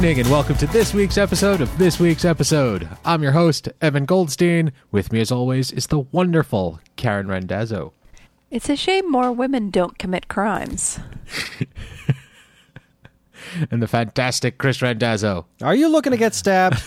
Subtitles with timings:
[0.00, 2.88] Evening and welcome to this week's episode of This Week's Episode.
[3.04, 4.72] I'm your host, Evan Goldstein.
[4.90, 7.92] With me, as always, is the wonderful Karen Rendazzo.
[8.50, 10.98] It's a shame more women don't commit crimes.
[13.70, 15.44] And the fantastic Chris Rendazzo.
[15.60, 16.82] Are you looking to get stabbed?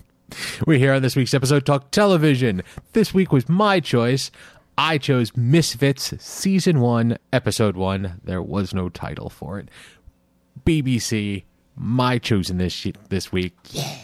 [0.66, 2.62] We're here on this week's episode talk television.
[2.94, 4.30] This week was my choice.
[4.78, 8.22] I chose Misfits Season 1, Episode 1.
[8.24, 9.68] There was no title for it.
[10.64, 11.44] BBC,
[11.76, 13.54] my choosing this this week.
[13.70, 13.96] Yeah.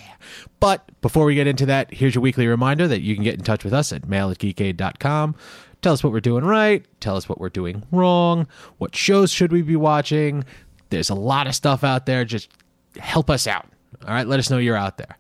[0.61, 3.43] But before we get into that, here's your weekly reminder that you can get in
[3.43, 5.35] touch with us at mail at geekade.com.
[5.83, 6.87] Tell us what we're doing right.
[7.01, 8.47] Tell us what we're doing wrong.
[8.79, 10.45] What shows should we be watching?
[10.91, 12.25] There's a lot of stuff out there.
[12.25, 12.49] Just
[12.97, 13.67] help us out.
[14.07, 14.27] All right.
[14.27, 15.19] Let us know you're out there.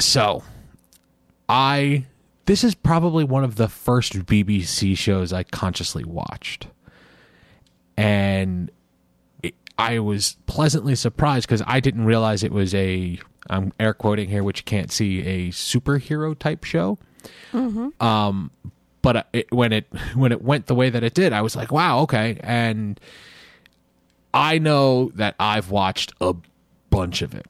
[0.00, 0.42] So,
[1.48, 2.06] I.
[2.46, 6.66] This is probably one of the first BBC shows I consciously watched.
[7.96, 8.68] And
[9.82, 13.18] I was pleasantly surprised because I didn't realize it was a.
[13.50, 16.98] I'm air quoting here, which you can't see a superhero type show.
[18.00, 18.50] Um,
[19.02, 21.72] but it, when it when it went the way that it did, I was like,
[21.72, 22.38] wow, okay.
[22.40, 22.98] And
[24.32, 26.34] I know that I've watched a
[26.90, 27.46] bunch of it.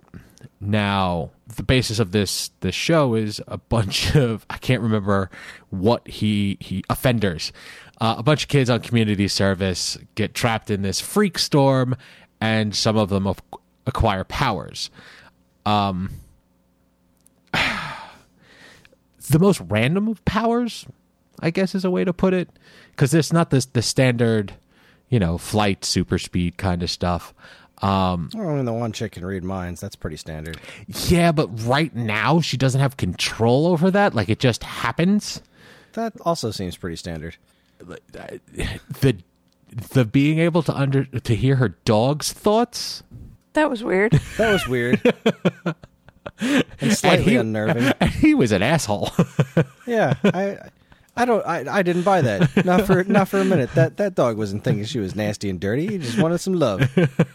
[0.61, 5.31] Now, the basis of this this show is a bunch of I can't remember
[5.71, 7.53] what he he offenders.
[8.01, 11.95] Uh, a bunch of kids on community service get trapped in this freak storm,
[12.43, 13.33] and some of them
[13.87, 14.91] acquire powers.
[15.65, 16.11] Um,
[17.53, 20.85] the most random of powers,
[21.39, 22.51] I guess, is a way to put it,
[22.91, 24.55] because it's not this the standard,
[25.09, 27.33] you know, flight, super speed kind of stuff.
[27.81, 29.81] Um, oh, and the one chick can read minds.
[29.81, 30.59] That's pretty standard.
[30.89, 34.17] yeah, but right now she doesn't have control over that.
[34.17, 35.43] Like it just happens.
[35.93, 37.37] That also seems pretty standard.
[39.01, 39.17] The
[39.73, 43.03] the being able to under to hear her dog's thoughts
[43.55, 44.13] That was weird.
[44.39, 45.01] That was weird.
[46.81, 47.93] and slightly he- unnerving.
[48.01, 49.11] and he was an asshole.
[49.87, 50.59] Yeah, I,
[51.17, 52.65] I don't, I, I didn't buy that.
[52.65, 53.71] Not for, not for a minute.
[53.75, 55.87] That that dog wasn't thinking she was nasty and dirty.
[55.87, 56.81] He just wanted some love.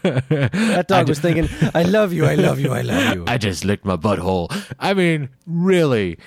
[0.02, 3.64] That dog was thinking, "I love you, I love you, I love you." I just
[3.64, 4.50] licked my butthole.
[4.80, 6.18] I mean, really.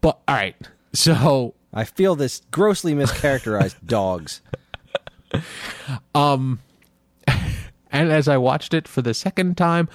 [0.00, 0.56] But all right.
[0.92, 4.40] So I feel this grossly mischaracterized dogs.
[6.14, 6.58] and
[7.92, 9.88] as I watched it for the second time,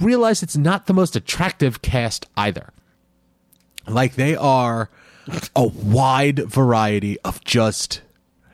[0.00, 2.72] realized it's not the most attractive cast either.
[3.86, 4.90] Like they are
[5.54, 8.02] a wide variety of just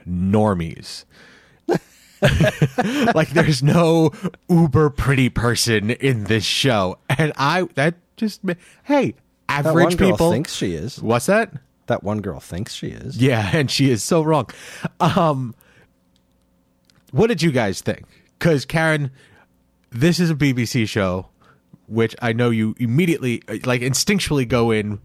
[0.09, 1.05] normies.
[3.15, 4.11] like there's no
[4.49, 8.41] uber pretty person in this show, and I that just
[8.85, 9.15] hey
[9.49, 10.31] That average one girl people.
[10.31, 11.01] thinks she is.
[11.01, 11.53] What's that?
[11.87, 13.17] That one girl thinks she is.
[13.17, 14.49] Yeah, and she is so wrong.
[15.01, 15.55] Um,
[17.11, 18.05] what did you guys think?
[18.39, 19.11] Because Karen,
[19.91, 21.29] this is a BBC show,
[21.87, 25.01] which I know you immediately, like, instinctually go in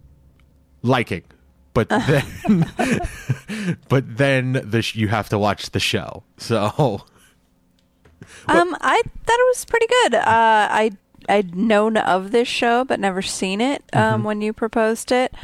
[0.82, 1.24] liking,
[1.74, 2.70] but then,
[3.88, 6.22] but then the sh- you have to watch the show.
[6.38, 6.64] So
[8.48, 10.14] um, I thought it was pretty good.
[10.14, 10.22] Uh,
[10.70, 10.92] I
[11.28, 15.34] I'd known of this show but never seen it um, when you proposed it.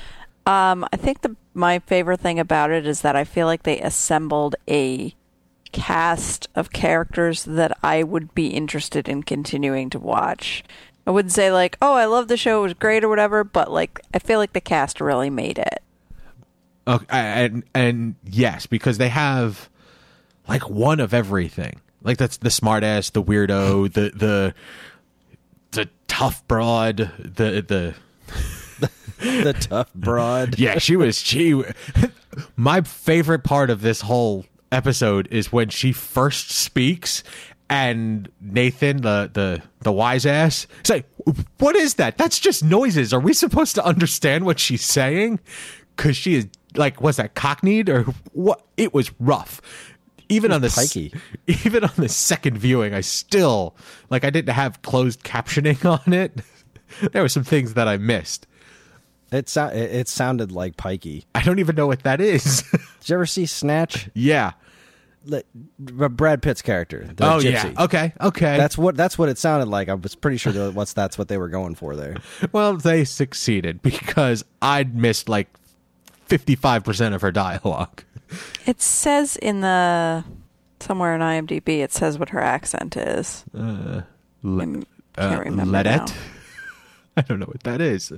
[0.47, 3.81] Um, I think the my favorite thing about it is that I feel like they
[3.81, 5.15] assembled a
[5.73, 10.63] cast of characters that I would be interested in continuing to watch.
[11.07, 13.71] I wouldn't say like, "Oh, I love the show; it was great" or whatever, but
[13.71, 15.83] like I feel like the cast really made it.
[16.87, 19.69] Okay, and and yes, because they have
[20.49, 21.81] like one of everything.
[22.03, 24.55] Like that's the smartass, the weirdo, the the
[25.73, 27.95] the tough broad, the the
[29.23, 30.59] The tough broad.
[30.59, 31.63] yeah, she was she.
[32.57, 37.23] My favorite part of this whole episode is when she first speaks,
[37.71, 41.05] and Nathan, the the the wise ass, say,
[41.59, 42.19] "What is that?
[42.19, 43.13] That's just noises.
[43.13, 45.39] Are we supposed to understand what she's saying?"
[45.97, 48.63] Because she is like, was that cockneyed or what?
[48.77, 49.61] It was rough.
[50.29, 51.15] Even on the pikey.
[51.67, 53.77] even on the second viewing, I still
[54.09, 56.41] like I didn't have closed captioning on it.
[57.13, 58.47] There were some things that I missed.
[59.31, 61.25] It, so- it sounded like pikey.
[61.35, 62.63] I don't even know what that is.
[62.71, 64.11] Did you ever see Snatch?
[64.15, 64.53] yeah.
[65.25, 65.47] Like,
[65.79, 67.09] Brad Pitt's character.
[67.15, 67.53] The oh gypsy.
[67.53, 67.85] yeah.
[67.85, 68.13] Okay.
[68.21, 68.57] Okay.
[68.57, 69.89] That's what that's what it sounded like.
[69.89, 72.17] I was pretty sure that what's that's what they were going for there.
[72.53, 75.49] well, they succeeded because I'd missed like
[76.27, 78.05] fifty-five percent of her dialogue.
[78.67, 80.25] It says in the
[80.81, 83.45] somewhere in IMDb, it says what her accent is.
[83.53, 84.05] Le-
[84.43, 84.87] I can't
[85.19, 86.15] uh, remember Ladette?
[87.17, 88.13] I don't know what that is.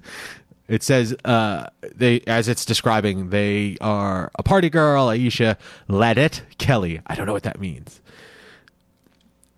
[0.67, 5.57] It says uh, they, as it's describing, they are a party girl, Aisha,
[5.89, 7.01] Ladette, Kelly.
[7.07, 8.01] I don't know what that means,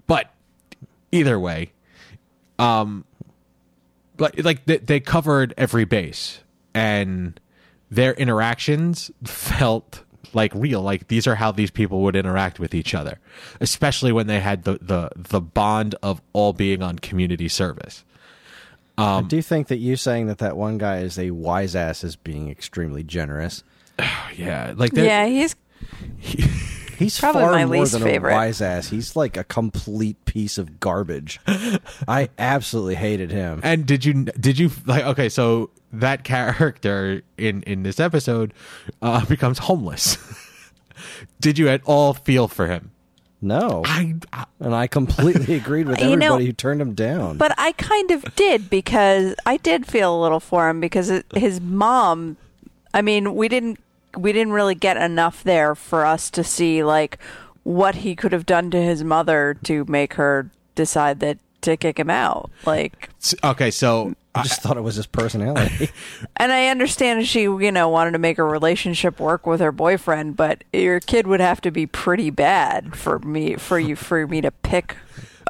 [0.09, 0.33] but
[1.13, 1.73] either way,
[2.59, 3.05] um,
[4.19, 6.41] like like they, they covered every base,
[6.75, 7.39] and
[7.89, 10.03] their interactions felt
[10.35, 10.83] like real.
[10.83, 13.21] Like these are how these people would interact with each other,
[13.61, 18.05] especially when they had the the the bond of all being on community service.
[18.99, 22.17] I do think that you saying that that one guy is a wise ass is
[22.17, 23.63] being extremely generous.
[24.37, 25.57] Yeah, like they're- Yeah, he's
[26.99, 28.33] He's Probably far my more least than favorite.
[28.33, 28.89] a wise ass.
[28.89, 31.39] He's like a complete piece of garbage.
[32.09, 33.61] I absolutely hated him.
[33.63, 35.29] And did you did you like okay?
[35.29, 38.55] So that character in in this episode
[39.03, 40.17] uh, becomes homeless.
[41.39, 42.93] did you at all feel for him?
[43.43, 47.37] No, I, I and I completely agreed with You know- everybody who turned him down.
[47.37, 51.27] But I kind of did because I did feel a little for him because it,
[51.35, 52.37] his mom.
[52.95, 53.79] I mean, we didn't
[54.17, 57.19] we didn't really get enough there for us to see like
[57.63, 61.99] what he could have done to his mother to make her decide that to kick
[61.99, 62.51] him out.
[62.65, 63.11] Like,
[63.45, 63.71] okay.
[63.71, 65.91] So I just thought it was his personality.
[66.37, 70.37] and I understand she you know wanted to make her relationship work with her boyfriend,
[70.37, 74.41] but your kid would have to be pretty bad for me for you for me
[74.41, 74.97] to pick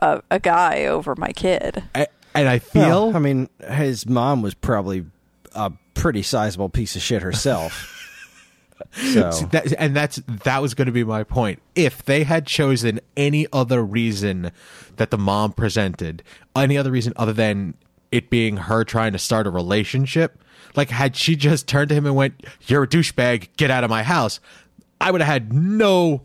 [0.02, 1.82] a, a guy over my kid.
[1.94, 5.06] I, and I Well, feel I mean, his mom was probably
[5.54, 7.92] a pretty sizable piece of shit herself.
[8.92, 11.60] so that, and that's that was going to be my point.
[11.74, 14.52] If they had chosen any other reason
[14.96, 16.22] that the mom presented,
[16.54, 17.74] any other reason other than
[18.12, 20.42] it being her trying to start a relationship,
[20.74, 23.90] like had she just turned to him and went, "You're a douchebag, get out of
[23.90, 24.40] my house,"
[25.00, 26.22] I would have had no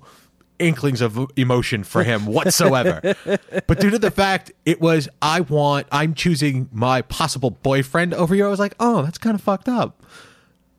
[0.62, 3.02] inklings of emotion for him whatsoever.
[3.68, 8.36] but due to the fact it was, I want, I'm choosing my possible boyfriend over
[8.36, 8.46] you.
[8.46, 10.04] I was like, oh, that's kind of fucked up.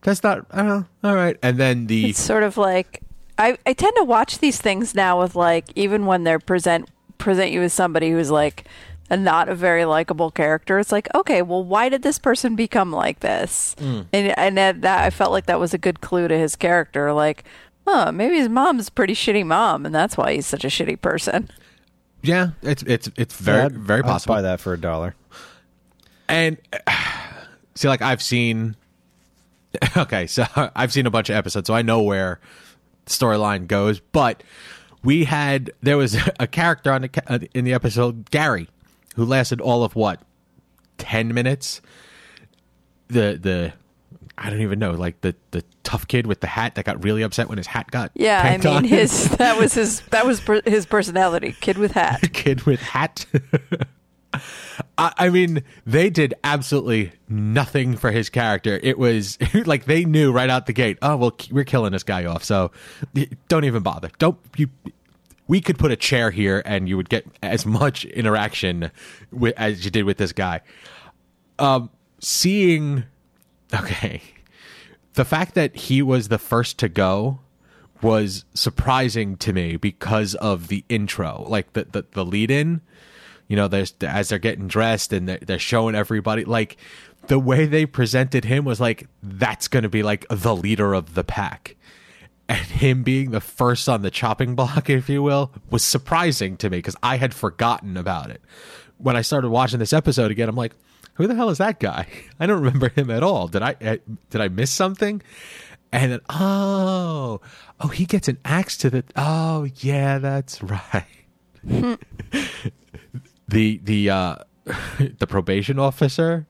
[0.03, 0.87] That's not, I don't know.
[1.11, 1.37] All right.
[1.43, 3.03] And then the, It's sort of like
[3.39, 6.89] I, I tend to watch these things now with like even when they're present
[7.19, 8.67] present you as somebody who's like
[9.11, 10.79] a not a very likable character.
[10.79, 13.75] It's like okay, well, why did this person become like this?
[13.79, 14.03] Hmm.
[14.13, 17.13] And and that, that I felt like that was a good clue to his character.
[17.13, 17.45] Like,
[17.87, 21.01] oh, maybe his mom's a pretty shitty mom, and that's why he's such a shitty
[21.01, 21.49] person.
[22.23, 24.35] yeah, it's, it's, it's very, I'd- very I'd possible.
[24.37, 25.15] buy that for a dollar.
[26.29, 26.57] And
[27.75, 28.77] see, like I've seen.
[29.97, 30.45] Okay, so
[30.77, 32.41] I've seen a bunch of episodes, so I know where
[33.05, 34.01] the storyline goes.
[34.01, 34.43] But
[35.03, 38.69] we had there was a character on the uh, in the episode Gary,
[39.17, 40.21] who lasted all of what
[40.99, 41.81] ten minutes.
[43.09, 43.73] The the
[44.39, 47.23] I don't even know, like the the tough kid with the hat that got really
[47.23, 48.85] upset when his hat got Yeah, I mean on.
[48.85, 51.55] his that was his that was per, his personality.
[51.61, 52.33] Kid with hat.
[52.33, 53.27] kid with hat.
[54.99, 58.79] I, mean, they did absolutely nothing for his character.
[58.83, 60.99] It was like they knew right out the gate.
[61.03, 62.45] Oh well, we're killing this guy off.
[62.45, 62.71] So
[63.49, 64.11] don't even bother.
[64.19, 64.69] Don't you?
[65.49, 68.91] We could put a chair here, and you would get as much interaction
[69.31, 70.61] with, as you did with this guy.
[71.59, 71.91] Um,
[72.21, 73.05] seeing,
[73.75, 74.23] okay,
[75.15, 77.41] the fact that he was the first to go
[78.01, 82.83] was surprising to me because of the intro, like the the, the lead in.
[83.49, 86.77] You know, there's as they're getting dressed and they're, they're showing everybody like
[87.27, 91.15] the way they presented him was like that's going to be like the leader of
[91.15, 91.77] the pack.
[92.49, 96.71] And him being the first on the chopping block, if you will, was surprising to
[96.71, 98.43] me because I had forgotten about it.
[98.99, 100.75] When I started watching this episode again, I'm like,
[101.15, 102.07] who the hell is that guy?
[102.41, 103.49] I don't remember him at all.
[103.49, 103.97] Did I uh,
[104.31, 105.23] did I miss something?
[105.93, 107.41] And then oh,
[107.81, 109.05] oh, he gets an axe to the.
[109.15, 110.63] Oh yeah, that's
[111.65, 111.97] right.
[113.53, 114.37] The the uh,
[115.19, 116.47] the probation officer,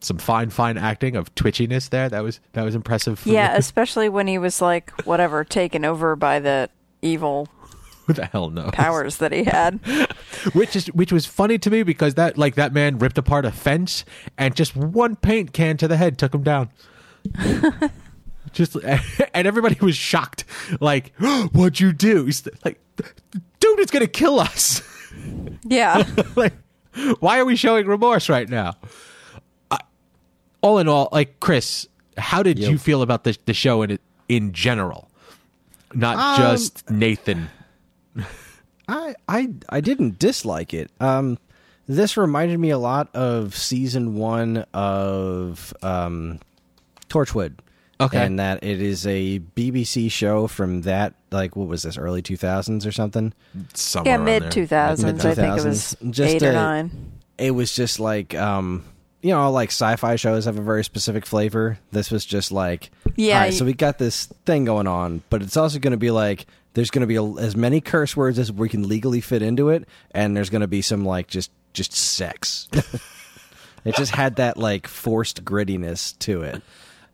[0.00, 2.08] some fine fine acting of twitchiness there.
[2.08, 3.22] That was that was impressive.
[3.24, 3.54] Yeah, me.
[3.58, 6.68] especially when he was like whatever taken over by the
[7.02, 7.48] evil
[8.06, 8.70] who the hell knows?
[8.72, 9.78] powers that he had.
[10.52, 13.52] which is which was funny to me because that like that man ripped apart a
[13.52, 14.04] fence
[14.38, 16.70] and just one paint can to the head took him down.
[18.52, 20.44] just and everybody was shocked.
[20.80, 21.12] Like,
[21.52, 22.24] what'd you do?
[22.24, 22.80] He's like,
[23.60, 24.82] dude, it's gonna kill us.
[25.64, 26.04] Yeah.
[26.36, 26.54] like,
[27.20, 28.74] why are we showing remorse right now?
[29.70, 29.78] I,
[30.60, 32.70] all in all, like Chris, how did Yo.
[32.70, 35.10] you feel about the the show in in general?
[35.94, 37.48] not Um, just Nathan.
[38.88, 40.90] I I I didn't dislike it.
[41.00, 41.38] Um,
[41.88, 46.40] this reminded me a lot of season one of um,
[47.08, 47.54] Torchwood.
[47.98, 48.24] Okay.
[48.24, 52.36] and that it is a BBC show from that like what was this early two
[52.36, 53.32] thousands or something.
[53.74, 55.24] Somewhere Yeah, mid 2000s.
[55.24, 57.12] I think it was Just eight or nine.
[57.38, 58.84] It was just like um,
[59.22, 61.78] you know, like sci-fi shows have a very specific flavor.
[61.90, 65.42] This was just like Yeah, all right, so we got this thing going on, but
[65.42, 68.38] it's also going to be like there's going to be a, as many curse words
[68.38, 71.50] as we can legally fit into it, and there's going to be some like just
[71.72, 72.68] just sex.
[73.84, 76.62] it just had that like forced grittiness to it,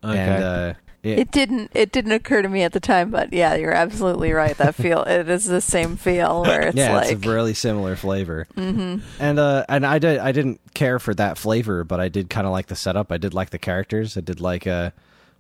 [0.05, 0.19] Okay.
[0.19, 1.71] and uh, it, It didn't.
[1.75, 4.57] It didn't occur to me at the time, but yeah, you're absolutely right.
[4.59, 7.97] That feel it is the same feel where it's yeah, like it's a really similar
[7.97, 8.47] flavor.
[8.57, 8.99] Mm-hmm.
[9.21, 12.47] And uh, and I did I didn't care for that flavor, but I did kind
[12.47, 13.11] of like the setup.
[13.11, 14.17] I did like the characters.
[14.17, 14.91] I did like uh,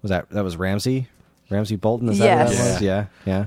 [0.02, 1.08] was that that was Ramsay,
[1.50, 2.08] Ramsay Bolton?
[2.08, 2.72] Is that what that Yes.
[2.74, 2.82] was?
[2.82, 3.46] Yeah, yeah.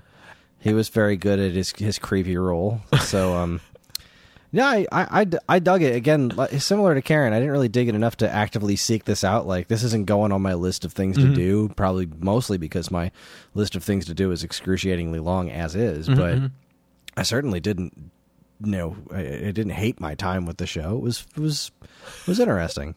[0.60, 2.82] He was very good at his his creepy role.
[3.02, 3.62] So um.
[4.56, 6.32] Yeah, I, I, I dug it again.
[6.60, 9.46] Similar to Karen, I didn't really dig it enough to actively seek this out.
[9.46, 11.34] Like this isn't going on my list of things to mm-hmm.
[11.34, 11.70] do.
[11.76, 13.12] Probably mostly because my
[13.54, 16.08] list of things to do is excruciatingly long as is.
[16.08, 16.46] Mm-hmm, but mm-hmm.
[17.18, 18.12] I certainly didn't.
[18.64, 20.96] You know, I, I didn't hate my time with the show.
[20.96, 22.96] It was it was it was interesting.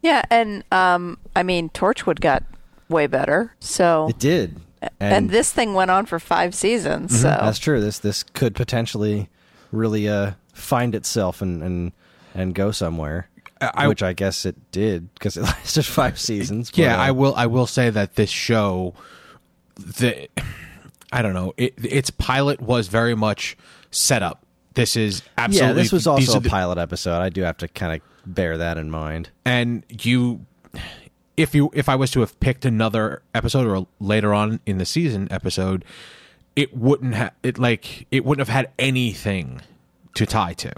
[0.00, 2.44] yeah, and um, I mean, Torchwood got
[2.88, 3.54] way better.
[3.60, 4.58] So It did,
[4.98, 7.20] and, this thing went on for five seasons.
[7.20, 7.82] So that's true.
[7.82, 9.28] This this could potentially
[9.72, 11.92] really uh find itself and and
[12.34, 13.28] and go somewhere.
[13.60, 16.72] I- which I guess it did because it lasted five seasons.
[16.74, 17.34] Yeah, uh, I will.
[17.34, 18.94] I will say that this show,
[19.76, 20.28] the
[21.12, 23.56] I don't know, it, its pilot was very much
[23.90, 24.46] set up.
[24.74, 25.68] This is absolutely.
[25.68, 27.20] yeah, this was also a the- pilot episode.
[27.20, 29.28] I do have to kind of bear that in mind.
[29.44, 30.46] and you
[31.36, 34.86] if you if I was to have picked another episode or later on in the
[34.86, 35.84] season episode,
[36.56, 39.60] it wouldn't have it like it wouldn't have had anything
[40.14, 40.72] to tie to.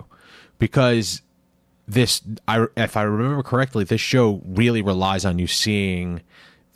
[0.59, 1.23] Because
[1.87, 6.23] this I if I remember correctly, this show really relies on you seeing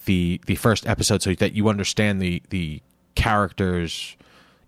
[0.04, 2.80] the the first episode so that you understand the the
[3.14, 4.16] characters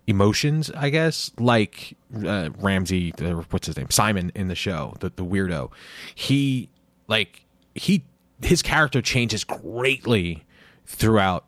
[0.07, 1.31] emotions i guess.
[1.37, 1.95] Like
[2.25, 3.13] uh, ramsay
[3.49, 3.89] what's his name?
[3.91, 5.71] Simon in the show the, the weirdo.
[6.15, 6.69] He
[7.07, 7.45] like
[7.75, 8.03] he
[8.41, 10.45] his character changes greatly
[10.85, 11.45] throughout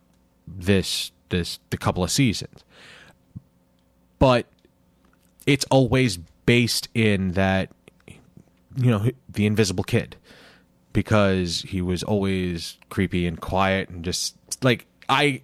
[0.47, 2.63] this this the couple of seasons
[4.19, 4.45] but
[5.45, 7.69] it's always based in that
[8.77, 10.15] you know the invisible kid
[10.93, 15.41] because he was always creepy and quiet and just like I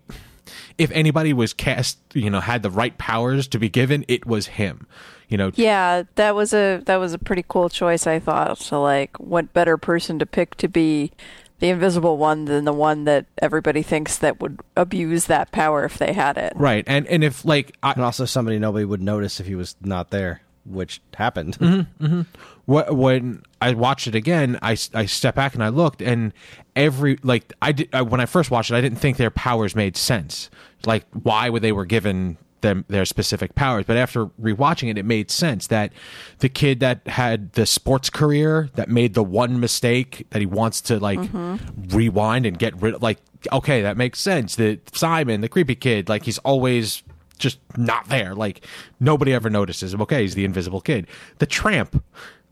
[0.77, 4.47] if anybody was cast, you know, had the right powers to be given, it was
[4.47, 4.87] him.
[5.27, 8.07] You know, yeah, that was a that was a pretty cool choice.
[8.07, 8.59] I thought.
[8.59, 11.11] So like, what better person to pick to be
[11.59, 15.97] the invisible one than the one that everybody thinks that would abuse that power if
[15.97, 16.53] they had it?
[16.55, 16.83] right.
[16.87, 20.11] And and if like I, And also somebody nobody would notice if he was not
[20.11, 21.57] there, which happened.
[21.57, 22.21] Mm-hmm.
[22.65, 26.33] Wh- when I watched it again, I, I stepped back and I looked, and
[26.75, 29.75] every like I did I, when I first watched it, I didn't think their powers
[29.75, 30.49] made sense.
[30.85, 33.85] Like why would they were given them their specific powers?
[33.85, 35.91] But after rewatching it, it made sense that
[36.39, 40.81] the kid that had the sports career that made the one mistake that he wants
[40.81, 41.95] to like mm-hmm.
[41.95, 43.19] rewind and get rid of, like
[43.51, 44.55] okay, that makes sense.
[44.55, 47.03] That Simon, the creepy kid, like he's always
[47.37, 48.35] just not there.
[48.35, 48.65] Like
[48.99, 50.01] nobody ever notices him.
[50.01, 51.07] Okay, he's the invisible kid.
[51.37, 52.03] The tramp,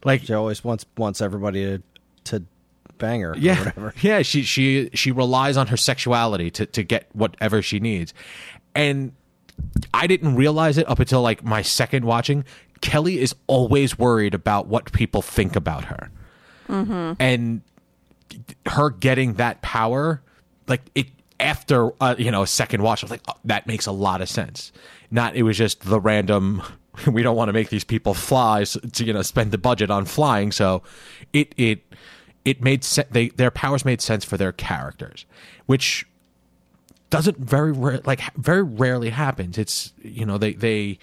[0.03, 1.83] like She always wants wants everybody to
[2.25, 2.45] to
[2.97, 3.93] bang her or yeah, whatever.
[4.01, 4.21] yeah.
[4.21, 8.13] She she she relies on her sexuality to to get whatever she needs,
[8.73, 9.13] and
[9.93, 12.45] I didn't realize it up until like my second watching.
[12.81, 16.11] Kelly is always worried about what people think about her,
[17.19, 17.61] and
[18.67, 20.21] her getting that power,
[20.67, 21.07] like it
[21.39, 24.21] after uh, you know a second watch, I was like, oh, that makes a lot
[24.21, 24.71] of sense.
[25.11, 26.61] Not it was just the random.
[27.11, 29.91] We don't want to make these people fly so, to you know spend the budget
[29.91, 30.81] on flying, so
[31.33, 31.81] it it
[32.45, 35.25] it made se- they their powers made sense for their characters,
[35.65, 36.07] which
[37.15, 39.57] doesn't very rare, like very rarely happens.
[39.57, 40.99] It's you know they they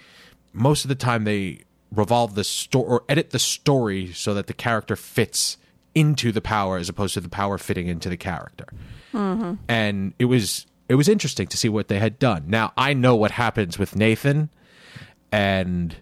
[0.52, 4.52] most of the time they revolve the story or edit the story so that the
[4.52, 5.56] character fits
[5.94, 8.66] into the power as opposed to the power fitting into the character.
[9.14, 9.54] Mm-hmm.
[9.68, 12.44] And it was it was interesting to see what they had done.
[12.46, 14.50] Now I know what happens with Nathan,
[15.30, 15.96] and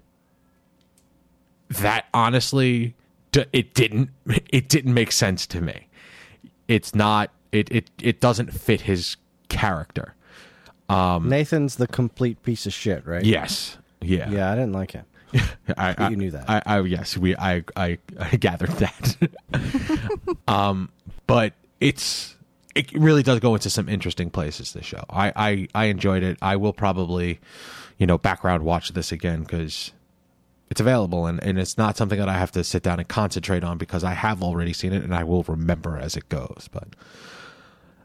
[1.69, 2.97] that honestly
[3.53, 5.87] it didn't it didn't make sense to me.
[6.67, 9.17] It's not it it it doesn't fit his
[9.51, 10.15] character.
[10.89, 13.25] Nathan's the complete piece of shit, right?
[13.25, 13.77] Yes.
[14.01, 14.31] Yeah.
[14.31, 15.05] Yeah, I didn't like him.
[15.77, 16.49] I, I, you knew that.
[16.49, 19.17] I, I yes, we I I, I gathered that.
[20.49, 20.91] um,
[21.27, 22.37] but it's
[22.75, 24.73] it really does go into some interesting places.
[24.73, 26.39] This show, I I, I enjoyed it.
[26.43, 27.41] I will probably,
[27.99, 29.93] you know, background watch this again because
[30.71, 33.65] it's available and, and it's not something that I have to sit down and concentrate
[33.65, 36.69] on because I have already seen it and I will remember as it goes.
[36.71, 36.89] But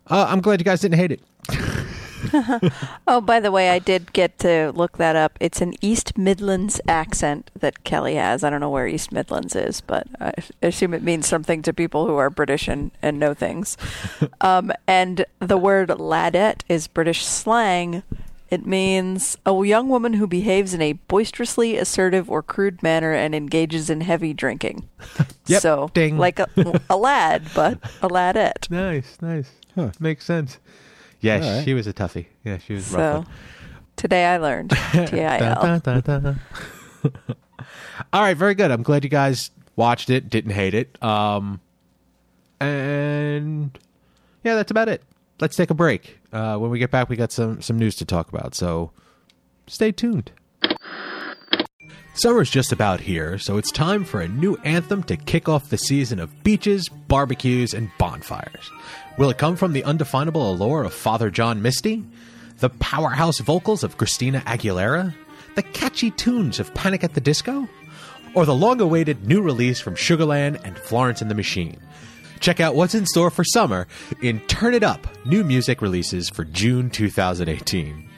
[0.08, 1.22] uh, I'm glad you guys didn't hate it.
[3.08, 5.38] Oh, by the way, I did get to look that up.
[5.40, 8.44] It's an East Midlands accent that Kelly has.
[8.44, 12.08] I don't know where East Midlands is, but I assume it means something to people
[12.08, 13.78] who are British and, and know things.
[14.42, 18.04] um, and the word ladette is British slang.
[18.50, 23.34] It means a young woman who behaves in a boisterously assertive or crude manner and
[23.36, 24.90] engages in heavy drinking.
[25.48, 26.18] Yep, so, ding.
[26.18, 26.48] like a,
[26.90, 28.68] a lad, but a ladette.
[28.72, 29.52] Nice, nice.
[29.76, 29.92] Huh.
[30.00, 30.58] Makes sense.
[31.22, 31.64] Yeah, All right.
[31.66, 32.28] she was a toughie.
[32.44, 33.26] Yeah, she was rough.
[33.26, 33.32] So,
[33.96, 36.36] today I learned TIL.
[38.14, 38.72] All right, very good.
[38.72, 41.02] I'm glad you guys watched it, didn't hate it.
[41.04, 41.60] Um,
[42.60, 43.78] and
[44.44, 45.04] yeah, that's about it.
[45.40, 46.20] Let's take a break.
[46.32, 48.56] Uh, when we get back, we got some some news to talk about.
[48.56, 48.92] So
[49.68, 50.32] stay tuned.
[52.18, 55.78] Summer's just about here, so it's time for a new anthem to kick off the
[55.78, 58.72] season of beaches, barbecues, and bonfires.
[59.18, 62.04] Will it come from the undefinable allure of Father John Misty?
[62.60, 65.14] The powerhouse vocals of Christina Aguilera?
[65.56, 67.70] The catchy tunes of Panic at the Disco?
[68.34, 71.80] Or the long awaited new release from Sugarland and Florence and the Machine?
[72.42, 73.88] Check out what's in store for summer
[74.22, 78.10] in Turn It Up, new music releases for June 2018.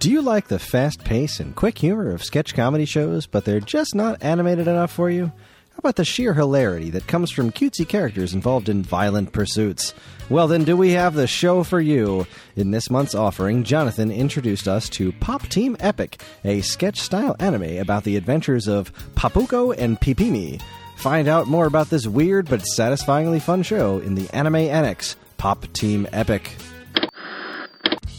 [0.00, 3.60] Do you like the fast pace and quick humor of sketch comedy shows, but they're
[3.60, 5.30] just not animated enough for you?
[5.78, 9.94] About the sheer hilarity that comes from cutesy characters involved in violent pursuits?
[10.28, 12.26] Well, then, do we have the show for you?
[12.56, 17.78] In this month's offering, Jonathan introduced us to Pop Team Epic, a sketch style anime
[17.78, 20.60] about the adventures of Popuko and Pipimi.
[20.96, 25.72] Find out more about this weird but satisfyingly fun show in the Anime Annex Pop
[25.74, 26.56] Team Epic.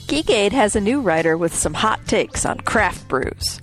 [0.07, 3.59] Geekade has a new writer with some hot takes on craft brews.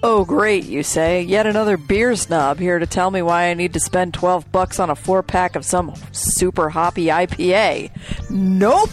[0.00, 1.22] Oh, great, you say.
[1.22, 4.78] Yet another beer snob here to tell me why I need to spend 12 bucks
[4.78, 7.90] on a four pack of some super hoppy IPA.
[8.30, 8.90] Nope!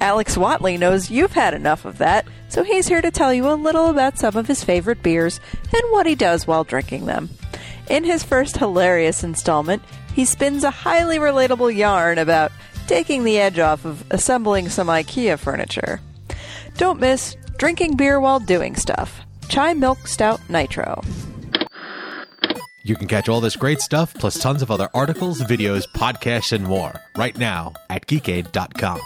[0.00, 3.54] Alex Watley knows you've had enough of that, so he's here to tell you a
[3.54, 5.38] little about some of his favorite beers
[5.72, 7.30] and what he does while drinking them.
[7.88, 9.82] In his first hilarious installment,
[10.14, 12.50] he spins a highly relatable yarn about
[12.88, 16.00] taking the edge off of assembling some IKEA furniture.
[16.76, 19.20] Don't miss drinking beer while doing stuff.
[19.48, 21.02] Chai Milk Stout Nitro.
[22.82, 26.64] You can catch all this great stuff, plus tons of other articles, videos, podcasts, and
[26.64, 29.00] more right now at geekade.com.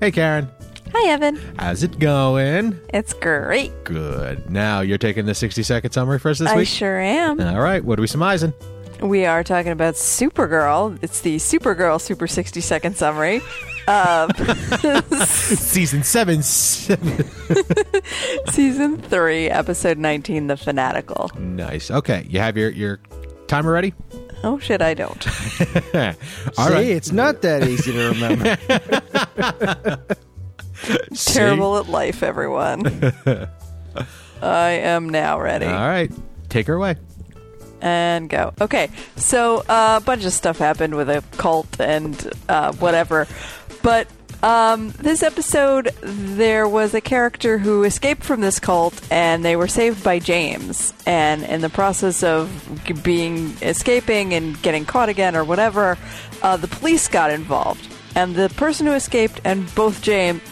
[0.00, 0.48] Hey, Karen.
[0.94, 1.38] Hi, Evan.
[1.58, 2.78] How's it going?
[2.94, 3.72] It's great.
[3.84, 4.48] Good.
[4.48, 6.62] Now you're taking the 60 second summary for us this I week?
[6.62, 7.40] I sure am.
[7.40, 7.84] All right.
[7.84, 8.54] What are we surmising?
[9.02, 10.98] We are talking about Supergirl.
[11.02, 13.40] It's the Supergirl Super 60 Second Summary.
[13.88, 14.28] Uh,
[15.24, 17.24] Season 7, seven.
[18.50, 21.30] season 3, Episode 19, The Fanatical.
[21.38, 21.90] Nice.
[21.90, 22.26] Okay.
[22.28, 23.00] You have your, your
[23.46, 23.94] timer ready?
[24.44, 25.26] Oh, shit, I don't.
[25.96, 26.86] All See, right.
[26.86, 28.56] it's not that easy to remember.
[31.14, 33.12] Terrible at life, everyone.
[34.42, 35.66] I am now ready.
[35.66, 36.12] All right.
[36.50, 36.96] Take her away.
[37.80, 38.52] and go.
[38.60, 43.26] Okay, so uh, a bunch of stuff happened with a cult and uh, whatever,
[43.88, 44.06] but
[44.42, 49.66] um, this episode there was a character who escaped from this cult and they were
[49.66, 50.92] saved by James.
[51.06, 52.50] And in the process of
[53.02, 55.96] being escaping and getting caught again or whatever,
[56.42, 57.88] uh, the police got involved.
[58.14, 60.42] And the person who escaped and both James,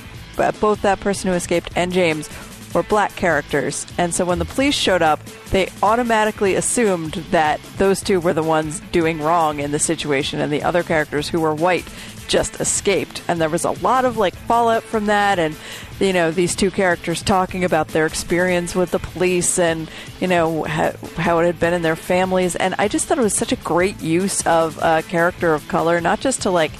[0.58, 2.30] both that person who escaped and James
[2.76, 3.86] were black characters.
[3.96, 8.42] And so when the police showed up, they automatically assumed that those two were the
[8.42, 11.88] ones doing wrong in the situation and the other characters who were white
[12.28, 13.22] just escaped.
[13.28, 15.56] And there was a lot of like fallout from that and
[16.00, 20.64] you know these two characters talking about their experience with the police and you know
[20.64, 23.52] how, how it had been in their families and I just thought it was such
[23.52, 26.72] a great use of a character of color not just to like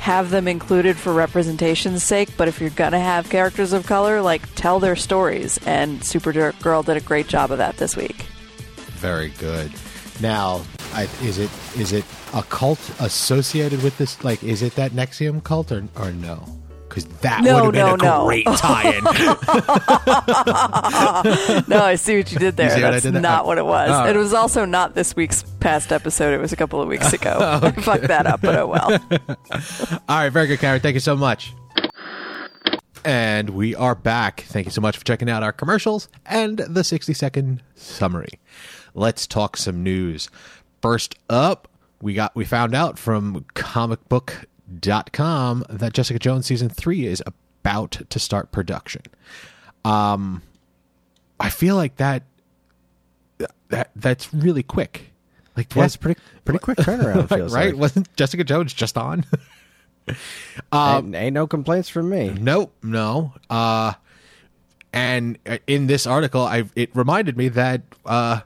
[0.00, 4.42] have them included for representation's sake, but if you're gonna have characters of color, like
[4.54, 5.58] tell their stories.
[5.66, 8.24] And Supergirl did a great job of that this week.
[8.96, 9.70] Very good.
[10.20, 14.22] Now, I, is it is it a cult associated with this?
[14.24, 16.59] Like, is it that NXIVM cult or or no?
[16.90, 18.26] Because that No, would have been no, a no.
[18.26, 19.04] great tie-in.
[21.68, 22.72] no, I see what you did there.
[22.76, 23.22] I That's did there?
[23.22, 23.46] not Oh.
[23.46, 23.90] what it was.
[23.92, 24.06] Oh.
[24.06, 26.34] It was also not this week's past episode.
[26.34, 27.36] It was a couple of weeks ago.
[27.40, 28.90] Oh, I fucked that up, but oh well.
[30.08, 30.80] All right, very good, Karen.
[30.80, 31.52] Thank you so much.
[33.04, 34.42] And we are back.
[34.48, 38.38] Thank you so much for checking out our commercials and the 60 second summary.
[38.94, 40.28] Let's talk some news.
[40.82, 41.68] First up,
[42.02, 43.44] we got we found out from
[44.70, 49.02] comicbook.com that Jessica Jones season 3 is about to start production.
[49.84, 50.42] Um
[51.38, 52.24] I feel like that
[53.68, 55.12] that that's really quick.
[55.56, 57.30] Like Yeah, pretty pretty quick turnaround.
[57.30, 57.72] right, Feels right?
[57.72, 57.80] Like.
[57.80, 59.24] Wasn't Jessica Jones just on?
[60.72, 62.30] ain't, ain't no complaints from me.
[62.30, 63.32] Nope, no.
[63.48, 63.92] Uh,
[64.92, 68.40] and uh, in this article, I it reminded me that uh,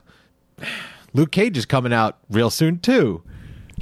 [1.13, 3.23] Luke Cage is coming out real soon too.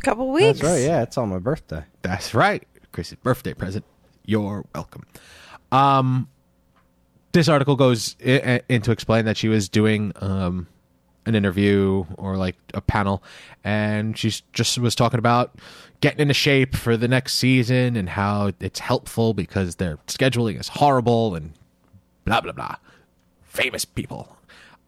[0.01, 0.59] Couple weeks.
[0.59, 0.81] That's right.
[0.83, 1.83] Yeah, it's on my birthday.
[2.01, 3.85] That's right, Chris's birthday present.
[4.25, 5.05] You're welcome.
[5.71, 6.27] Um,
[7.31, 10.67] this article goes I- I- in to explain that she was doing um
[11.25, 13.23] an interview or like a panel,
[13.63, 15.55] and she just was talking about
[16.01, 20.67] getting into shape for the next season and how it's helpful because their scheduling is
[20.67, 21.53] horrible and
[22.25, 22.75] blah blah blah.
[23.43, 24.35] Famous people.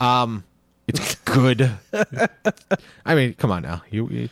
[0.02, 0.44] Um,
[0.88, 1.72] it's good.
[3.06, 3.84] I mean, come on now.
[3.90, 4.30] You, you,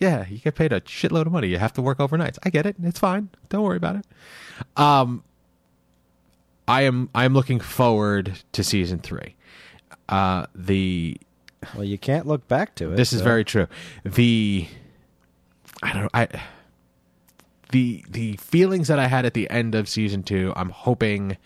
[0.00, 1.48] yeah, you get paid a shitload of money.
[1.48, 2.38] You have to work overnights.
[2.42, 2.74] I get it.
[2.82, 3.28] It's fine.
[3.50, 4.06] Don't worry about it.
[4.76, 5.22] Um,
[6.66, 9.36] I am I am looking forward to season three.
[10.08, 11.18] Uh, the
[11.74, 12.96] Well, you can't look back to it.
[12.96, 13.66] this is very true.
[14.04, 14.66] The
[15.82, 16.28] I don't I
[17.70, 21.36] the the feelings that I had at the end of season two, I'm hoping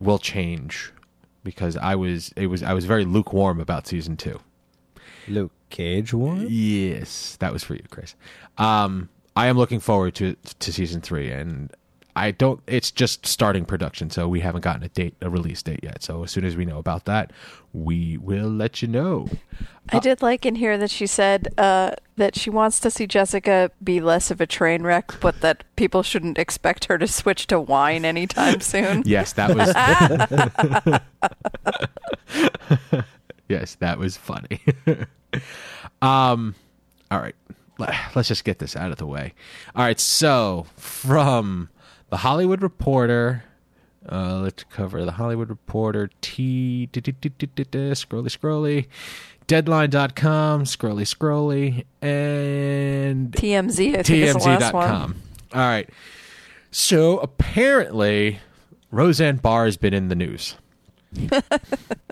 [0.00, 0.92] will change
[1.42, 4.40] because I was it was I was very lukewarm about season two.
[5.28, 6.46] Luke Cage one.
[6.48, 8.14] Yes, that was for you, Chris.
[8.58, 11.74] Um, I am looking forward to to season three, and
[12.14, 12.60] I don't.
[12.68, 16.00] It's just starting production, so we haven't gotten a date, a release date yet.
[16.04, 17.32] So as soon as we know about that,
[17.72, 19.28] we will let you know.
[19.88, 23.72] I did like in here that she said uh, that she wants to see Jessica
[23.82, 27.58] be less of a train wreck, but that people shouldn't expect her to switch to
[27.58, 29.02] wine anytime soon.
[29.04, 29.74] Yes, that was.
[33.48, 34.60] yes, that was funny.
[36.02, 36.54] um,
[37.10, 37.34] all right,
[37.78, 39.34] Let- let's just get this out of the way.
[39.74, 41.68] All right, so from
[42.10, 43.44] the Hollywood Reporter.
[44.06, 48.86] Uh, let's cover the Hollywood Reporter, T scrolly, scrolly,
[49.46, 54.88] Deadline.com, scrolly, scrolly, and TMZ, I think is the last one.
[54.88, 55.16] TMZ.com.
[55.54, 55.88] All right.
[56.70, 58.40] So apparently,
[58.90, 60.56] Roseanne Barr has been in the news.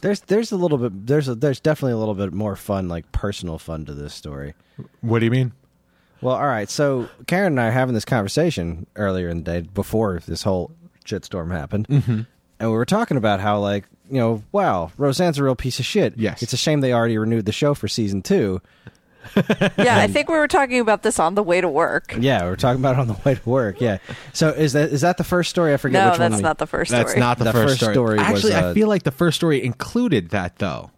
[0.00, 3.10] There's there's a little bit there's a, there's definitely a little bit more fun like
[3.12, 4.54] personal fun to this story.
[5.00, 5.52] What do you mean?
[6.20, 6.68] Well, all right.
[6.68, 10.72] So Karen and I are having this conversation earlier in the day before this whole
[11.04, 12.20] shitstorm happened, mm-hmm.
[12.58, 15.86] and we were talking about how like you know, wow, Roseanne's a real piece of
[15.86, 16.14] shit.
[16.16, 16.42] Yes.
[16.42, 18.60] it's a shame they already renewed the show for season two.
[19.78, 22.14] Yeah, I think we were talking about this on the way to work.
[22.18, 23.80] Yeah, we were talking about it on the way to work.
[23.80, 23.98] Yeah.
[24.32, 25.72] So is that is that the first story?
[25.72, 26.30] I forget No, which one.
[26.30, 27.04] that's we- not the first story.
[27.04, 27.94] That's not the, The first, first story.
[27.94, 30.90] story was, Actually, I uh, feel like the first story included that though.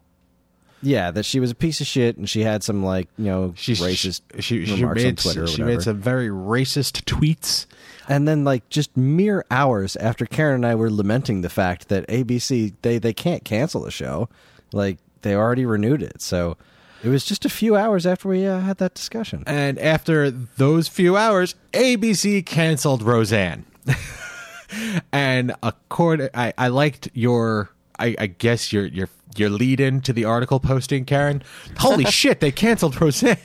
[0.85, 3.55] Yeah, that she was a piece of shit and she had some like you know
[3.57, 5.47] She racist She, she remarks made on Twitter.
[5.47, 7.67] She made some very racist tweets.
[8.09, 12.07] And then, like, just mere hours after Karen and I were lamenting the fact that
[12.09, 14.29] ABC they they can't cancel the show,
[14.73, 16.21] like they already renewed it.
[16.21, 16.57] So
[17.03, 19.43] it was just a few hours after we uh, had that discussion.
[19.47, 23.65] And after those few hours, ABC canceled Roseanne.
[25.12, 30.12] and according, I, I liked your, I, I guess your your your lead in to
[30.12, 31.43] the article posting, Karen.
[31.79, 33.38] Holy shit, they canceled Roseanne.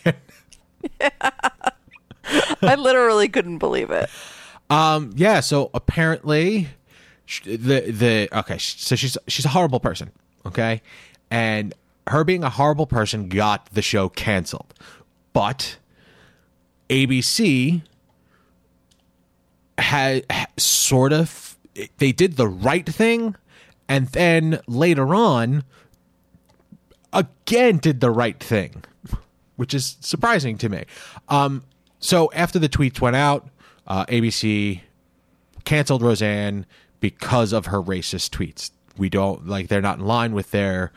[1.00, 1.10] yeah.
[2.62, 4.10] I literally couldn't believe it.
[4.70, 5.40] Um, yeah.
[5.40, 6.68] So apparently,
[7.46, 8.58] the the okay.
[8.58, 10.12] So she's she's a horrible person.
[10.46, 10.82] Okay,
[11.32, 11.74] and
[12.08, 14.74] her being a horrible person got the show canceled,
[15.34, 15.78] but
[16.90, 17.82] ABC
[19.78, 20.26] had
[20.58, 21.58] sort of
[21.98, 23.36] they did the right thing,
[23.88, 25.64] and then later on,
[27.14, 28.84] again did the right thing,
[29.56, 30.86] which is surprising to me.
[31.30, 31.64] Um,
[32.00, 33.48] so after the tweets went out,
[33.86, 34.82] uh, ABC
[35.66, 36.66] canceled Roseanne
[37.00, 38.72] because of her racist tweets.
[38.98, 40.92] We don't like they're not in line with their,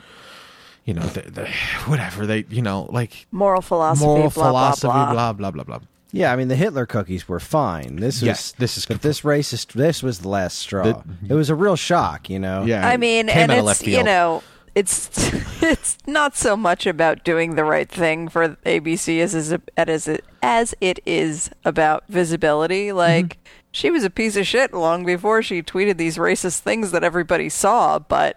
[0.84, 1.46] you know, the, the,
[1.86, 5.32] whatever they, you know, like Moral philosophy, moral blah, philosophy, blah, blah.
[5.32, 5.86] blah blah blah blah.
[6.12, 7.96] Yeah, I mean the Hitler cookies were fine.
[7.96, 9.72] This was this is but this racist.
[9.72, 10.84] This was the last straw.
[10.84, 12.64] The- it was a real shock, you know.
[12.64, 14.42] Yeah, I mean, came and it's you know,
[14.74, 15.08] it's
[15.62, 20.24] it's not so much about doing the right thing for ABC as is as it
[20.42, 22.90] as it is about visibility.
[22.92, 23.60] Like mm-hmm.
[23.70, 27.48] she was a piece of shit long before she tweeted these racist things that everybody
[27.48, 28.36] saw, but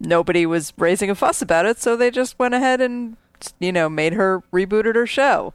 [0.00, 3.16] nobody was raising a fuss about it, so they just went ahead and
[3.58, 5.54] you know made her rebooted her show.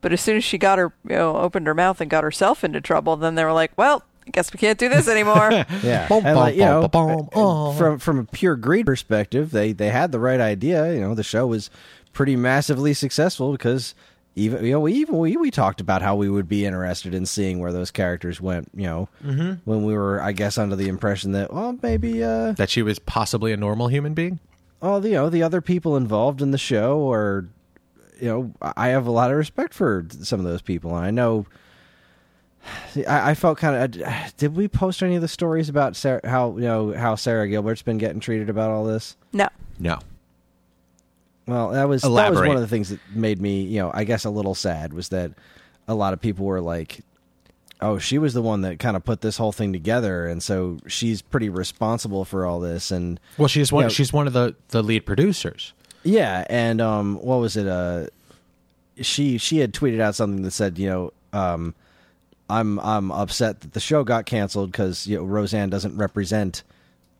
[0.00, 2.64] But as soon as she got her, you know, opened her mouth and got herself
[2.64, 5.50] into trouble, then they were like, "Well, I guess we can't do this anymore."
[5.82, 10.20] Yeah, and like, you know, from from a pure greed perspective, they they had the
[10.20, 10.92] right idea.
[10.94, 11.70] You know, the show was
[12.12, 13.94] pretty massively successful because
[14.36, 17.26] even you know we even we, we talked about how we would be interested in
[17.26, 18.68] seeing where those characters went.
[18.74, 19.52] You know, Mm-hmm.
[19.64, 22.98] when we were I guess under the impression that well maybe uh That she was
[22.98, 24.38] possibly a normal human being.
[24.80, 27.46] all the you know the other people involved in the show or
[28.20, 31.10] you know I have a lot of respect for some of those people and I
[31.10, 31.46] know
[33.08, 36.54] I, I felt kind of did we post any of the stories about Sara, how
[36.56, 39.48] you know how Sara Gilbert's been getting treated about all this No.
[39.78, 39.98] No.
[41.50, 44.04] Well that was that was one of the things that made me you know I
[44.04, 45.32] guess a little sad was that
[45.88, 47.00] a lot of people were like
[47.80, 50.78] oh she was the one that kind of put this whole thing together and so
[50.86, 53.84] she's pretty responsible for all this and Well, she's one.
[53.84, 53.88] Yeah.
[53.88, 55.72] She's one of the the lead producers.
[56.02, 57.66] Yeah, and um, what was it?
[57.66, 58.06] Uh,
[59.00, 61.74] she she had tweeted out something that said, you know, um,
[62.48, 66.62] I'm I'm upset that the show got canceled because you know Roseanne doesn't represent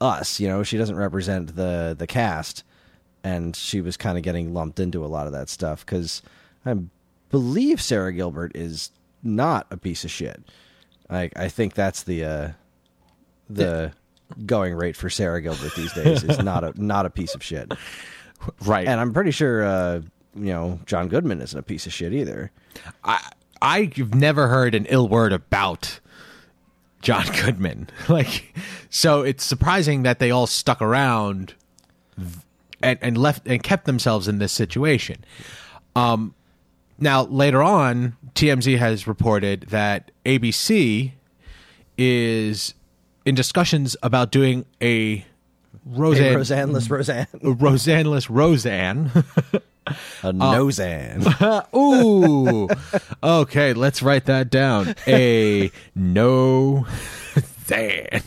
[0.00, 0.40] us.
[0.40, 2.64] You know, she doesn't represent the the cast,
[3.24, 6.22] and she was kind of getting lumped into a lot of that stuff because
[6.64, 6.74] I
[7.30, 8.90] believe Sara Gilbert is
[9.22, 10.42] not a piece of shit.
[11.08, 12.48] I I think that's the uh,
[13.48, 13.92] the
[14.46, 17.72] going rate for Sara Gilbert these days is not a not a piece of shit.
[18.64, 18.88] Right.
[18.88, 20.00] And I'm pretty sure, uh,
[20.34, 22.50] you know, John Goodman isn't a piece of shit either.
[23.04, 23.20] I
[23.60, 26.00] I've never heard an ill word about
[27.02, 27.88] John Goodman.
[28.08, 28.54] Like,
[28.88, 31.52] so it's surprising that they all stuck around
[32.82, 35.24] and, and left and kept themselves in this situation.
[35.96, 36.34] Um,
[36.98, 41.12] now later on, TMZ has reported that ABC
[41.96, 42.74] is
[43.24, 45.24] in discussions about doing a
[45.86, 47.26] Roseanne Hey, Roseanne-less Roseanne.
[47.42, 49.10] Roseanne-less Roseanne.
[50.22, 51.24] A Noseanne.
[51.74, 52.68] Ooh.
[53.22, 54.94] okay, let's write that down.
[55.06, 56.86] A no
[57.66, 58.22] Zan.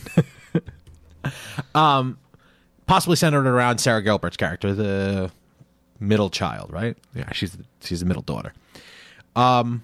[1.74, 2.18] um
[2.86, 5.30] possibly centered around Sara Gilbert's character, the
[6.00, 6.96] middle child, right?
[7.14, 8.52] Yeah, she's she's the middle daughter.
[9.36, 9.82] I'm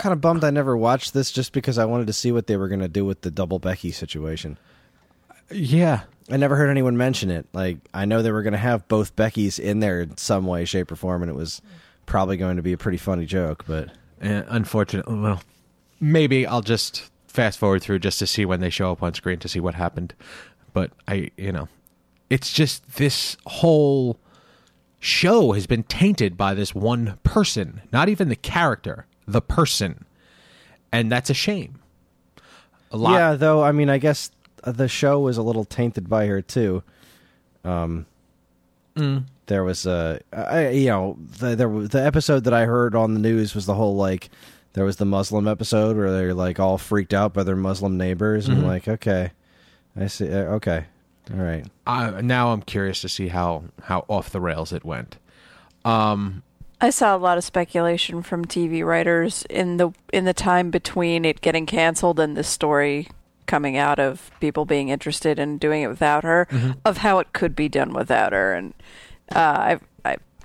[0.00, 2.56] kind of bummed I never watched this just because I wanted to see what they
[2.56, 4.58] were going to do with the double Becky situation.
[5.50, 6.02] Yeah.
[6.30, 7.46] I never heard anyone mention it.
[7.52, 10.64] Like, I know they were going to have both Beckys in there in some way,
[10.64, 11.62] shape, or form, and it was
[12.06, 13.88] probably going to be a pretty funny joke, but
[14.22, 15.42] Uh, unfortunately, well,
[16.00, 19.38] maybe I'll just fast forward through just to see when they show up on screen
[19.40, 20.14] to see what happened.
[20.72, 21.68] But I, you know,
[22.30, 24.18] it's just this whole
[25.00, 30.04] show has been tainted by this one person, not even the character, the person.
[30.92, 31.80] And that's a shame.
[32.90, 33.12] A lot.
[33.12, 34.30] yeah, though, I mean, I guess
[34.64, 36.82] the show was a little tainted by her, too.
[37.64, 38.06] Um,
[39.46, 43.14] There was a, I, you know, the, there was, the episode that I heard on
[43.14, 44.28] the news was the whole like,
[44.74, 48.46] there was the Muslim episode where they're like all freaked out by their Muslim neighbors,
[48.48, 49.32] and I'm like, okay,
[49.98, 50.84] I see, uh, okay,
[51.32, 51.66] all right.
[51.86, 55.18] I, now I'm curious to see how, how off the rails it went.
[56.80, 61.24] I saw a lot of speculation from TV writers in the in the time between
[61.24, 63.08] it getting canceled and this story
[63.46, 66.46] coming out of people being interested in doing it without her,
[66.84, 68.54] of how it could be done without her.
[68.54, 68.74] And
[69.34, 69.78] uh, I I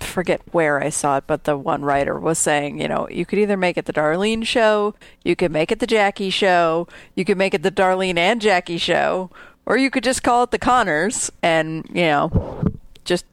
[0.04, 3.38] forget where I saw it, but the one writer was saying, you know, you could
[3.38, 7.38] either make it the Darlene show, you could make it the Jackie show, you could
[7.38, 9.30] make it the Darlene and Jackie show,
[9.66, 12.64] or you could just call it the Connors and you know
[13.04, 13.24] just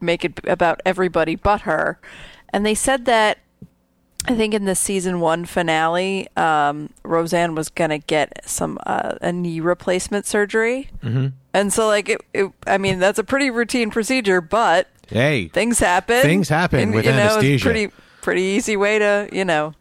[0.00, 1.98] make it about everybody but her.
[2.52, 3.38] And they said that
[4.26, 9.32] I think in the season one finale, um, Roseanne was gonna get some uh, a
[9.32, 11.28] knee replacement surgery, mm-hmm.
[11.52, 15.48] and so like it, it, I mean that's a pretty routine procedure, but Hey.
[15.48, 16.22] things happen.
[16.22, 17.90] Things happen and, with you know, It's pretty
[18.22, 19.74] pretty easy way to you know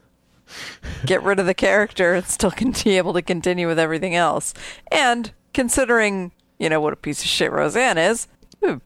[1.05, 4.53] get rid of the character and still con- be able to continue with everything else.
[4.91, 8.27] And considering you know what a piece of shit Roseanne is,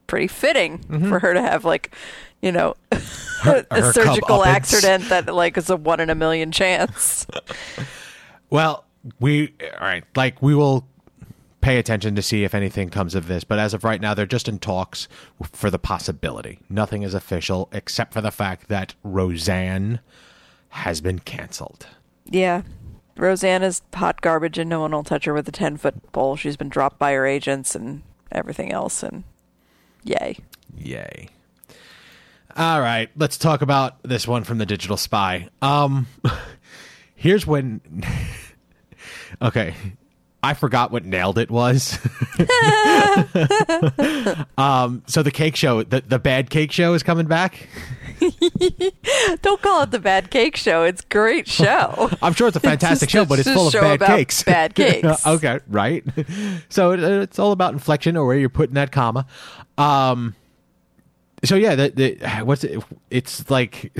[0.07, 1.09] pretty fitting mm-hmm.
[1.09, 1.93] for her to have like
[2.41, 2.99] you know a
[3.41, 7.25] her surgical accident that like is a one in a million chance.
[8.49, 8.85] Well,
[9.19, 10.03] we all right.
[10.15, 10.87] Like we will
[11.67, 14.25] pay attention to see if anything comes of this, but as of right now, they're
[14.25, 15.09] just in talks
[15.51, 16.59] for the possibility.
[16.69, 19.99] Nothing is official except for the fact that Roseanne
[20.69, 21.87] has been canceled.
[22.23, 22.61] yeah.
[23.17, 26.37] Roseanne is hot garbage and no one will touch her with a 10 foot pole.
[26.37, 28.01] She's been dropped by her agents and
[28.31, 29.03] everything else.
[29.03, 29.25] And
[30.05, 30.37] yay.
[30.77, 31.27] Yay.
[32.55, 35.49] All right, let's talk about this one from the Digital Spy.
[35.61, 36.07] Um
[37.15, 37.81] here's when
[39.41, 39.75] Okay.
[40.43, 41.97] I forgot what nailed it was.
[44.57, 47.67] um so the cake show, the the bad cake show is coming back.
[49.41, 50.83] Don't call it the Bad Cake Show.
[50.83, 52.09] It's great show.
[52.21, 54.43] I'm sure it's a fantastic just- show, but it's it's full of bad cakes.
[54.43, 55.25] bad cakes.
[55.25, 56.03] okay, right.
[56.69, 59.25] So it, it's all about inflection or where you're putting that comma.
[59.77, 60.35] Um,
[61.43, 62.83] so yeah, the, the what's it?
[63.11, 63.93] It's like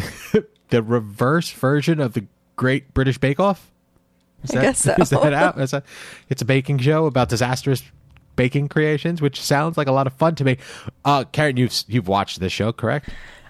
[0.70, 3.72] the reverse version of the Great British Bake Off.
[4.44, 4.96] Is I guess so.
[5.00, 5.60] Is that out?
[5.60, 5.84] Is that,
[6.30, 7.84] it's a baking show about disastrous
[8.36, 10.58] baking creations, which sounds like a lot of fun to me.
[11.04, 13.10] Uh, Karen, you've you've watched this show, correct?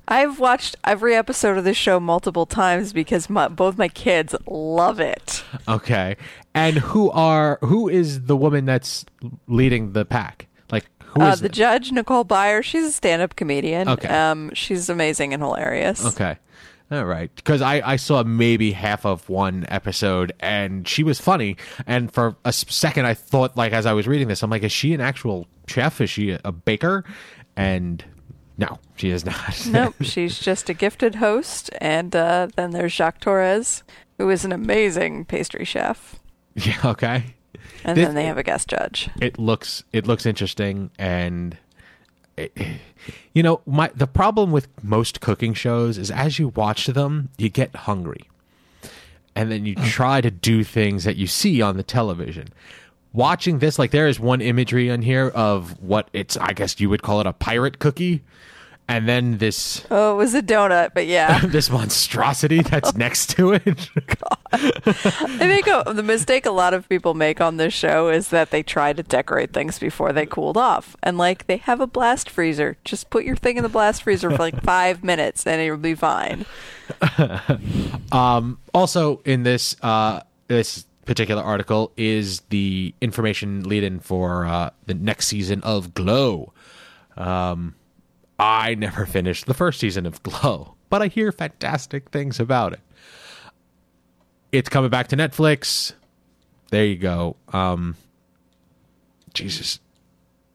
[0.10, 5.02] I've watched every episode of this show multiple times because my, both my kids love
[5.02, 5.44] it.
[5.68, 6.16] Okay.
[6.56, 9.04] And who are who is the woman that's
[9.48, 10.48] leading the pack?
[10.72, 11.52] Like who Uh, is the it?
[11.52, 13.90] judge, Nicole Byer, she's a stand-up comedian.
[13.90, 14.08] Okay.
[14.08, 16.06] Um, she's amazing and hilarious.
[16.06, 16.38] Okay.
[16.90, 17.30] All right.
[17.36, 21.58] Because I, I saw maybe half of one episode and she was funny.
[21.86, 24.72] And for a second, I thought, like, as I was reading this, I'm like, is
[24.72, 26.00] she an actual chef?
[26.00, 27.04] Is she a, baker?
[27.58, 28.06] And
[28.58, 29.68] no, she is not.
[29.70, 31.70] nope, she's just a gifted host.
[31.82, 33.84] And uh, then there's Jacques Torres,
[34.18, 36.20] who is an amazing pastry chef.
[36.56, 36.78] yeah.
[36.86, 37.36] Okay.
[37.84, 39.10] And This- then they have a guest judge.
[39.22, 41.58] it looks it looks interesting and
[43.34, 47.50] you know my the problem with most cooking shows is as you watch them you
[47.50, 48.30] get hungry.
[49.36, 49.86] And then you mm.
[49.86, 52.48] try to do things that you see on the television.
[53.14, 56.90] Watching this like there is one imagery on here of what it's i guess you
[56.90, 58.24] would call it a pirate cookie
[58.88, 61.40] and then this Oh, it was a donut, but yeah.
[61.46, 63.64] this monstrosity that's next to it
[64.54, 68.50] I think uh, the mistake a lot of people make on this show is that
[68.52, 70.96] they try to decorate things before they cooled off.
[71.04, 72.78] And like they have a blast freezer.
[72.86, 75.96] Just put your thing in the blast freezer for like five minutes and it'll be
[75.96, 76.46] fine.
[78.12, 84.70] Um, also in this uh, this particular article is the information lead in for uh,
[84.86, 86.54] the next season of Glow.
[87.16, 87.76] Um,
[88.40, 92.80] I never finished the first season of Glow, but I hear fantastic things about it.
[94.52, 95.94] It's coming back to Netflix.
[96.70, 97.36] There you go.
[97.54, 97.96] Um,
[99.34, 99.80] Jesus,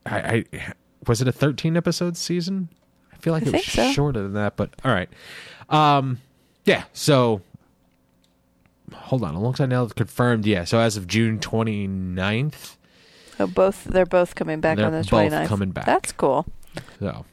[0.06, 0.72] I, I
[1.06, 2.68] was it a thirteen episode season?
[3.12, 3.92] I feel like I it was so.
[3.92, 5.08] shorter than that, but all right.
[5.68, 6.18] Um,
[6.64, 6.84] yeah.
[6.92, 7.40] So
[8.92, 9.34] hold on.
[9.34, 10.46] Alongside now it's confirmed.
[10.46, 10.64] Yeah.
[10.64, 12.76] So as of June 29th.
[13.38, 15.46] So both they're both coming back They're on the both 29th.
[15.46, 15.86] coming back.
[15.86, 16.46] That's cool.
[17.00, 17.24] So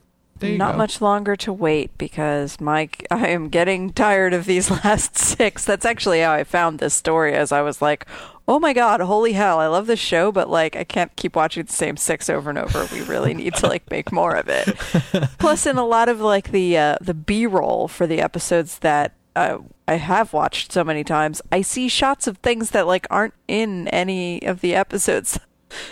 [0.41, 0.77] Not go.
[0.77, 5.65] much longer to wait because Mike, I am getting tired of these last six.
[5.65, 7.33] That's actually how I found this story.
[7.33, 8.05] As I was like,
[8.47, 9.59] "Oh my god, holy hell!
[9.59, 12.59] I love this show, but like, I can't keep watching the same six over and
[12.59, 12.87] over.
[12.91, 14.75] We really need to like make more of it."
[15.39, 19.13] Plus, in a lot of like the uh, the B roll for the episodes that
[19.35, 23.33] uh, I have watched so many times, I see shots of things that like aren't
[23.47, 25.39] in any of the episodes.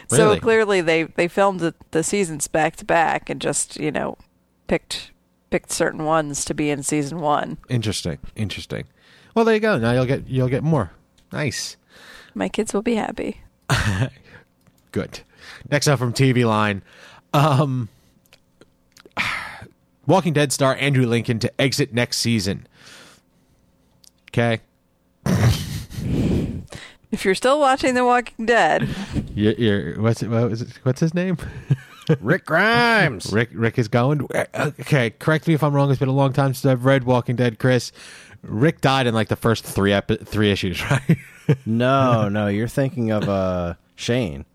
[0.08, 4.18] So clearly they they filmed the, the seasons back to back and just you know
[4.68, 5.12] picked
[5.50, 7.58] picked certain ones to be in season one.
[7.70, 8.18] Interesting.
[8.36, 8.86] Interesting.
[9.34, 9.78] Well, there you go.
[9.78, 10.92] Now you'll get you'll get more.
[11.32, 11.78] Nice.
[12.34, 13.42] My kids will be happy.
[14.92, 15.22] Good.
[15.70, 16.82] Next up from TV Line,
[17.34, 17.90] um,
[20.08, 22.68] Walking Dead star Andrew Lincoln to exit next season.
[24.30, 24.62] Okay.
[27.10, 28.88] If you're still watching The Walking Dead,
[29.36, 31.38] You're, you're, what's it, what was it, what's his name?
[32.20, 33.30] Rick Grimes.
[33.34, 34.28] Rick Rick is going.
[34.56, 35.90] Okay, correct me if I'm wrong.
[35.90, 37.60] It's been a long time since I've read Walking Dead.
[37.60, 37.92] Chris,
[38.44, 41.18] Rick died in like the first three epi- three issues, right?
[41.66, 44.46] No, no, you're thinking of uh, Shane.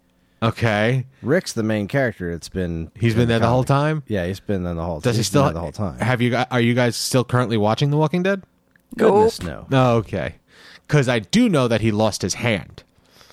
[0.43, 2.31] okay, Rick's the main character.
[2.31, 4.03] It's been he's been in there the whole time.
[4.09, 5.01] Yeah, he's been there the whole.
[5.01, 5.11] Time.
[5.11, 5.99] Does he still there the whole time?
[5.99, 6.31] Have you?
[6.31, 8.43] gu- Are you guys still currently watching The Walking Dead?
[8.97, 9.71] Goodness Nope.
[9.71, 9.85] no.
[9.85, 10.35] No, okay.
[10.87, 12.83] Because I do know that he lost his hand.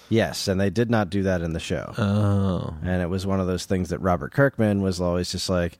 [0.10, 1.94] Yes, and they did not do that in the show.
[1.98, 5.78] Oh, and it was one of those things that Robert Kirkman was always just like,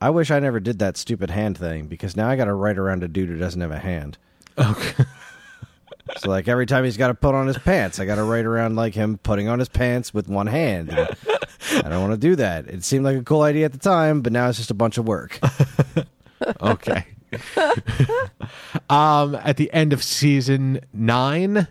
[0.00, 2.78] I wish I never did that stupid hand thing because now I got to write
[2.78, 4.18] around a dude who doesn't have a hand.
[4.58, 5.04] okay.
[6.18, 8.44] So like every time he's got to put on his pants, I got to write
[8.44, 10.90] around like him putting on his pants with one hand.
[10.90, 11.08] And
[11.70, 12.66] I don't want to do that.
[12.66, 14.98] It seemed like a cool idea at the time, but now it's just a bunch
[14.98, 15.38] of work.
[16.60, 17.06] okay.
[18.90, 21.68] um, at the end of season nine,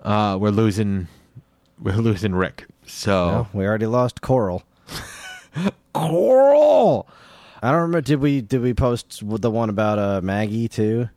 [0.00, 1.08] uh, we're losing,
[1.80, 2.66] we're losing Rick.
[2.86, 4.62] So we already lost Coral.
[5.92, 7.08] Coral.
[7.62, 8.00] I don't remember.
[8.00, 11.08] Did we did we post the one about uh, Maggie too?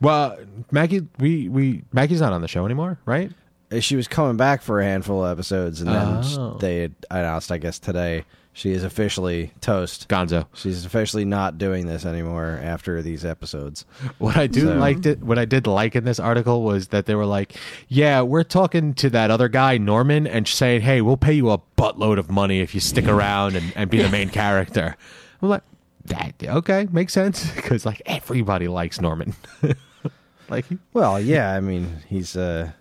[0.00, 0.38] Well,
[0.70, 3.30] Maggie, we we Maggie's not on the show anymore, right?
[3.78, 6.56] She was coming back for a handful of episodes, and then Oh.
[6.60, 10.08] they had announced, I guess today, she is officially toast.
[10.08, 10.46] Gonzo.
[10.54, 13.84] She's officially not doing this anymore after these episodes.
[14.18, 17.06] What I do So- liked it, what I did like in this article was that
[17.06, 17.54] they were like,
[17.86, 21.60] "Yeah, we're talking to that other guy Norman and saying, hey, we'll pay you a
[21.78, 24.96] buttload of money if you stick around and, and be the main character."
[25.40, 25.62] I'm like,
[26.06, 29.34] "That okay, makes sense because like everybody likes Norman."
[30.48, 32.72] like, Well, yeah, I mean, he's uh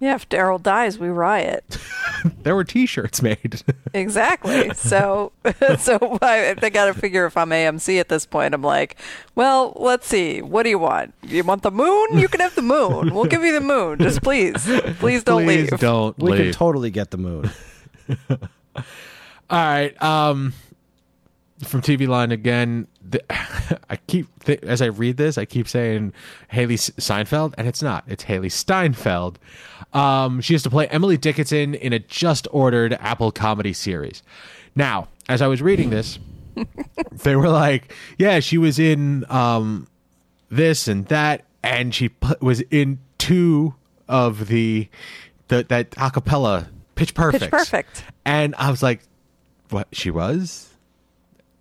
[0.00, 1.78] yeah, if Daryl dies, we riot.
[2.42, 3.62] there were T-shirts made.
[3.94, 4.70] Exactly.
[4.74, 5.32] So,
[5.78, 8.96] so I, I got to figure if I'm AMC at this point, I'm like,
[9.34, 10.42] well, let's see.
[10.42, 11.14] What do you want?
[11.22, 12.18] You want the moon?
[12.18, 13.14] You can have the moon.
[13.14, 13.98] We'll give you the moon.
[13.98, 14.62] Just please,
[14.98, 15.80] please don't Please leave.
[15.80, 16.40] don't We leave.
[16.46, 17.50] could totally get the moon.
[18.76, 18.84] All
[19.50, 20.00] right.
[20.02, 20.52] Um,
[21.64, 22.86] from TV Line again.
[23.10, 23.22] The,
[23.90, 26.12] I keep th- as I read this, I keep saying
[26.48, 28.04] Haley Seinfeld, and it's not.
[28.06, 29.38] It's Hailee Steinfeld.
[29.92, 34.22] Um, she has to play Emily Dickinson in a just ordered Apple comedy series.
[34.74, 36.18] Now, as I was reading this,
[37.12, 39.88] they were like, "Yeah, she was in um,
[40.50, 43.74] this and that, and she was in two
[44.08, 44.88] of the
[45.48, 47.42] the that acapella Pitch Perfect.
[47.44, 48.04] Pitch Perfect.
[48.24, 49.00] And I was like,
[49.70, 49.88] "What?
[49.92, 50.67] She was?"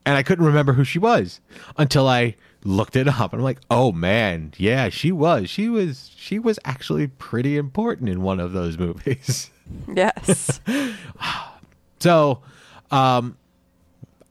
[0.08, 1.41] And I couldn't remember who she was
[1.76, 3.34] until I looked it up.
[3.34, 5.49] And I'm like, "Oh man, yeah, she was.
[5.49, 6.12] She was.
[6.16, 9.51] She was actually pretty important in one of those movies."
[9.93, 10.62] Yes.
[11.99, 12.41] so,
[12.89, 13.36] um,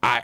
[0.01, 0.23] I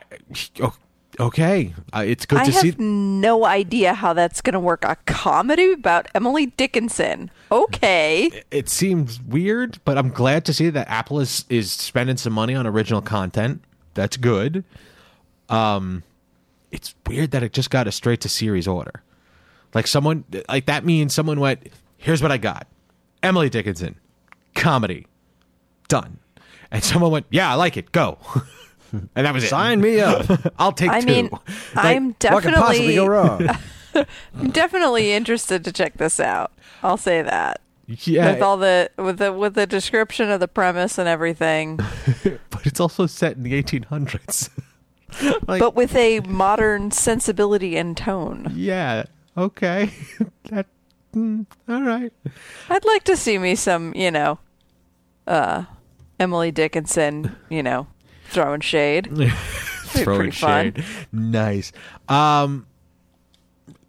[1.20, 2.74] okay, uh, it's good I to have see.
[2.80, 4.84] no idea how that's going to work.
[4.84, 7.30] A comedy about Emily Dickinson.
[7.52, 8.42] Okay.
[8.50, 12.56] it seems weird, but I'm glad to see that Apple is is spending some money
[12.56, 13.64] on original content.
[13.94, 14.64] That's good.
[15.54, 16.04] Um,
[16.72, 19.04] it's weird that it just got a straight to series order.
[19.74, 22.68] Like someone like that means someone went, "Here's what I got:
[23.22, 23.96] Emily Dickinson,
[24.56, 25.08] comedy,
[25.88, 26.20] done."
[26.72, 27.92] And someone went, "Yeah, I like it.
[27.92, 28.18] Go."
[28.92, 29.50] and that was it.
[29.50, 30.26] Sign me up.
[30.60, 31.06] I'll take I two.
[31.08, 31.30] mean,
[31.76, 32.34] I'm definitely.
[32.36, 34.08] what could possibly definitely go wrong?
[34.40, 36.52] I'm definitely interested to check this out.
[36.82, 37.62] I'll say that.
[37.88, 41.78] yeah, With all the with the with the description of the premise and everything,
[42.50, 44.50] but it's also set in the 1800s.
[45.48, 48.52] like, but with a modern sensibility and tone.
[48.56, 49.04] yeah,
[49.38, 49.92] okay,
[50.46, 50.68] that
[51.16, 52.14] mm, all right.
[52.70, 54.40] I'd like to see me some, you know,
[55.28, 55.66] uh,
[56.20, 57.88] Emily Dickinson, you know,
[58.26, 59.10] throwing shade.
[59.86, 60.76] throwing pretty fun.
[61.12, 61.72] Nice.
[62.10, 62.66] Um,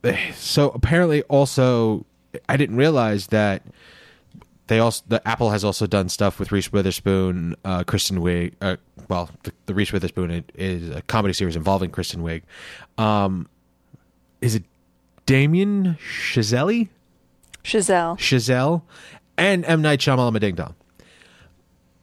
[0.34, 2.04] so apparently, also,
[2.48, 3.62] I didn't realize that
[4.66, 8.54] they also the Apple has also done stuff with Reese Witherspoon, uh, Kristen Wiig.
[8.60, 8.76] Uh,
[9.08, 12.42] well, the, the Reese Witherspoon is a comedy series involving Kristen Wiig.
[12.96, 13.48] Um,
[14.40, 14.64] is it
[15.26, 16.88] Damien Chazelle?
[17.62, 18.18] Chazelle.
[18.18, 18.82] Chazelle,
[19.36, 20.74] and M Night Shyamalan Ding Dong.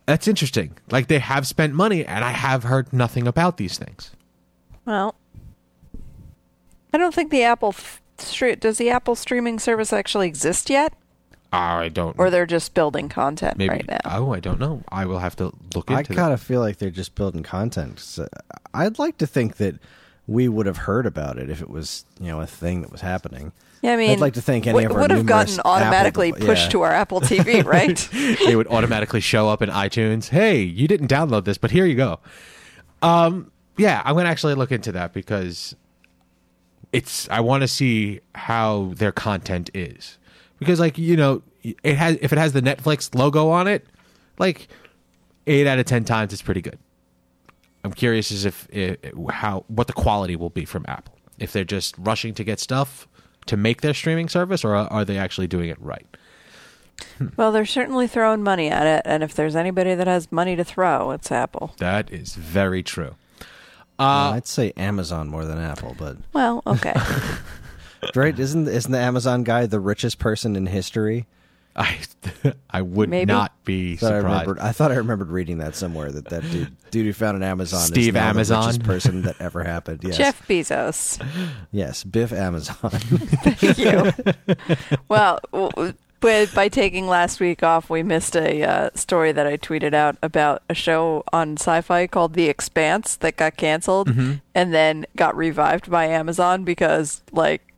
[0.06, 0.78] That's interesting.
[0.90, 4.12] Like they have spent money, and I have heard nothing about these things.
[4.86, 5.16] Well,
[6.94, 8.02] I don't think the Apple f-
[8.60, 10.94] does the Apple streaming service actually exist yet,
[11.52, 12.18] I don't.
[12.18, 13.70] or they're just building content maybe.
[13.70, 14.00] right now.
[14.06, 14.84] Oh, I don't know.
[14.90, 16.14] I will have to look into.
[16.14, 18.00] I kind of feel like they're just building content.
[18.00, 18.28] So
[18.74, 19.76] I'd like to think that
[20.28, 23.02] we would have heard about it if it was, you know, a thing that was
[23.02, 23.52] happening.
[23.82, 26.30] yeah, I mean, I'd like to think any would, of our would have gotten automatically
[26.30, 26.70] Apple- pushed yeah.
[26.70, 28.10] to our Apple TV, right?
[28.14, 30.30] It would automatically show up in iTunes.
[30.30, 32.20] Hey, you didn't download this, but here you go.
[33.02, 35.76] Um, yeah, I'm gonna actually look into that because
[36.94, 37.28] it's.
[37.30, 40.18] I want to see how their content is
[40.62, 43.88] because, like, you know, it has if it has the Netflix logo on it,
[44.38, 44.68] like
[45.48, 46.78] eight out of ten times it's pretty good.
[47.84, 48.98] I'm curious as if, if
[49.32, 51.18] how what the quality will be from Apple.
[51.40, 53.08] If they're just rushing to get stuff
[53.48, 56.06] to make their streaming service, or are they actually doing it right?
[57.38, 60.64] well, they're certainly throwing money at it, and if there's anybody that has money to
[60.64, 61.74] throw, it's Apple.
[61.80, 63.16] That is very true.
[63.98, 66.94] Well, uh, I'd say Amazon more than Apple, but Well, okay.
[68.16, 68.38] right?
[68.38, 71.26] Isn't isn't the Amazon guy the richest person in history?
[71.76, 72.00] I
[72.70, 73.32] I would Maybe.
[73.32, 74.26] not be Thought surprised.
[74.26, 74.60] remembered.
[74.60, 77.80] I thought I remembered reading that somewhere that that dude, dude who found an Amazon,
[77.80, 78.62] is Steve now Amazon?
[78.64, 80.02] the richest person that ever happened.
[80.04, 81.26] Yes, Jeff Bezos.
[81.72, 82.76] yes, Biff Amazon.
[82.92, 84.12] Thank you.
[85.08, 89.58] well, w- but by taking last week off, we missed a uh, story that I
[89.58, 94.34] tweeted out about a show on Syfy called The Expanse that got canceled Mm-hmm.
[94.54, 97.71] and then got revived by Amazon because, like,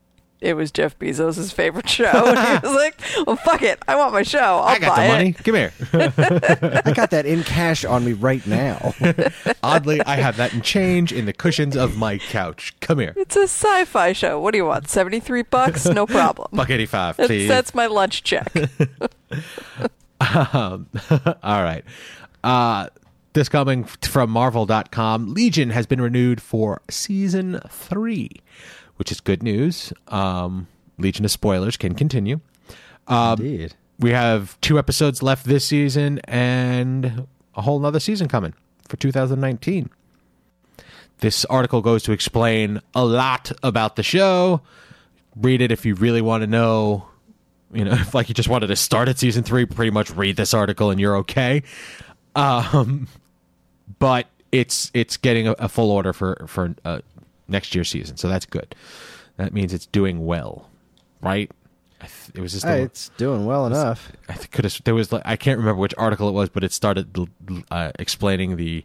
[0.44, 2.04] it was Jeff Bezos' favorite show.
[2.14, 4.40] and he was like, "Well, fuck it, I want my show.
[4.40, 5.30] I'll I got buy the money.
[5.30, 5.74] it." Come here.
[6.86, 8.94] I got that in cash on me right now.
[9.64, 12.74] Oddly, I have that in change in the cushions of my couch.
[12.82, 13.14] Come here.
[13.16, 14.40] It's a sci-fi show.
[14.40, 14.90] What do you want?
[14.90, 15.86] Seventy-three bucks?
[15.86, 16.50] No problem.
[16.52, 17.48] Buck eighty five, That's, please.
[17.48, 18.52] that's my lunch check.
[20.20, 20.88] Um,
[21.44, 21.84] all right.
[22.44, 22.88] Uh,
[23.34, 28.30] this coming from Marvel.com Legion has been renewed for season three,
[28.98, 29.94] which is good news.
[30.08, 30.68] Um,
[30.98, 32.40] Legion of spoilers can continue.
[33.40, 33.76] Indeed.
[34.00, 38.54] We have two episodes left this season and a whole nother season coming
[38.88, 39.90] for 2019.
[41.20, 44.62] This article goes to explain a lot about the show.
[45.36, 47.08] Read it if you really want to know.
[47.72, 50.36] You know, if like you just wanted to start at season three, pretty much read
[50.36, 51.64] this article and you're okay.
[52.36, 53.08] Um,
[54.00, 57.00] but it's it's getting a, a full order for for uh,
[57.54, 58.76] next year's season, so that's good.
[59.38, 60.70] That means it's doing well,
[61.22, 61.50] right?
[62.02, 64.12] I th- it was just Hey, a, it's doing well enough.
[64.28, 66.64] I think could have there was like I can't remember which article it was, but
[66.66, 67.18] it started
[67.72, 68.84] uh, explaining the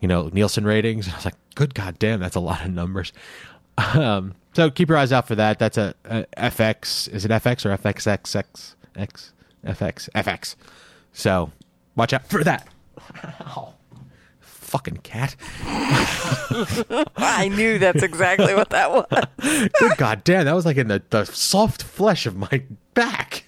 [0.00, 1.08] you know Nielsen ratings.
[1.12, 3.12] I was like, good goddamn, that's a lot of numbers.
[3.76, 5.58] Um, so keep your eyes out for that.
[5.58, 7.12] That's a, a FX.
[7.12, 8.74] Is it FX or FXXX?
[8.96, 9.32] X
[9.64, 10.56] FX FX.
[11.12, 11.52] So
[11.94, 12.66] watch out for that.
[14.66, 15.36] Fucking cat.
[17.16, 19.06] I knew that's exactly what that was.
[19.78, 23.44] Good god damn, that was like in the, the soft flesh of my back.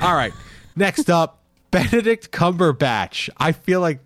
[0.00, 0.32] All right,
[0.74, 1.38] next up,
[1.70, 3.30] Benedict Cumberbatch.
[3.36, 4.00] I feel like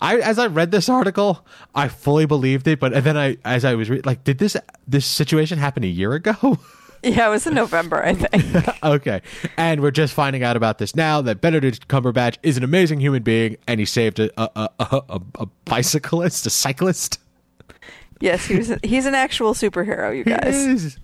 [0.00, 1.44] I as I read this article,
[1.74, 4.56] I fully believed it, but and then I as I was re- like, did this
[4.86, 6.58] this situation happen a year ago?
[7.02, 8.84] Yeah, it was in November, I think.
[8.84, 9.22] okay,
[9.56, 13.22] and we're just finding out about this now that Benedict Cumberbatch is an amazing human
[13.22, 17.20] being, and he saved a a, a, a, a bicyclist, a cyclist.
[18.20, 18.72] Yes, he was.
[18.82, 20.56] He's an actual superhero, you guys.
[20.56, 20.98] is.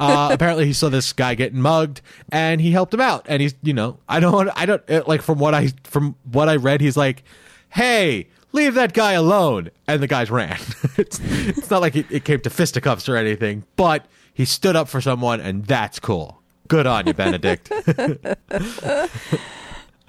[0.00, 2.00] uh, apparently, he saw this guy getting mugged,
[2.32, 3.26] and he helped him out.
[3.28, 6.56] And he's, you know, I don't, I don't like from what I from what I
[6.56, 7.22] read, he's like,
[7.68, 10.58] "Hey, leave that guy alone," and the guys ran.
[10.96, 14.06] it's, it's not like it, it came to fisticuffs or anything, but
[14.38, 16.40] he stood up for someone, and that's cool.
[16.68, 17.70] Good on you, Benedict.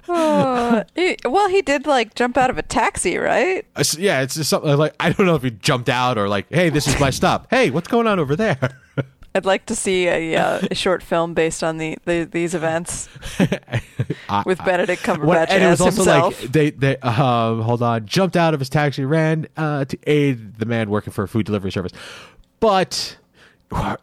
[0.08, 3.66] Uh, he- well, he did like jump out of a taxi, right?
[3.76, 6.46] Uh, yeah, it's just something like I don't know if he jumped out or like,
[6.50, 8.58] "Hey, this is my stop." Hey, what's going on over there?
[9.34, 13.08] I'd like to see a, uh, a short film based on the, the these events
[13.38, 16.42] with Benedict Cumberbatch What- and it as was also himself.
[16.42, 20.58] like they they um hold on jumped out of his taxi ran uh, to aid
[20.58, 21.92] the man working for a food delivery service,
[22.58, 23.16] but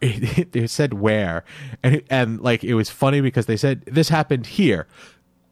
[0.00, 1.44] it, it said where
[1.82, 4.86] and and like it was funny because they said this happened here,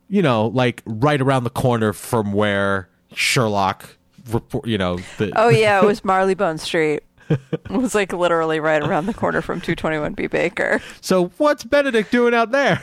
[0.09, 3.97] you know, like right around the corner from where Sherlock
[4.31, 7.03] report, you know, the, oh yeah, it was Marylebone Street.
[7.29, 10.81] It was like literally right around the corner from 221B Baker.
[11.01, 12.81] so what's Benedict doing out there?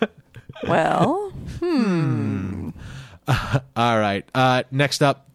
[0.68, 2.70] Well, Hmm
[3.26, 4.28] All right.
[4.34, 5.29] Uh, next up,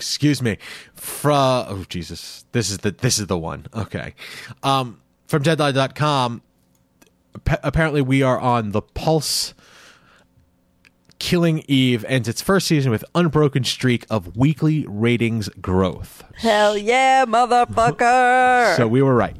[0.00, 0.56] excuse me,
[0.94, 3.66] from oh Jesus, this is the this is the one.
[3.74, 4.14] Okay,
[4.62, 6.40] um, from Deadline.com.
[7.46, 9.52] ap- Apparently, we are on the pulse.
[11.18, 16.24] Killing Eve ends its first season with unbroken streak of weekly ratings growth.
[16.36, 18.74] hell yeah, motherfucker!
[18.78, 19.36] So we were right.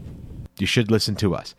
[0.59, 1.55] You should listen to us.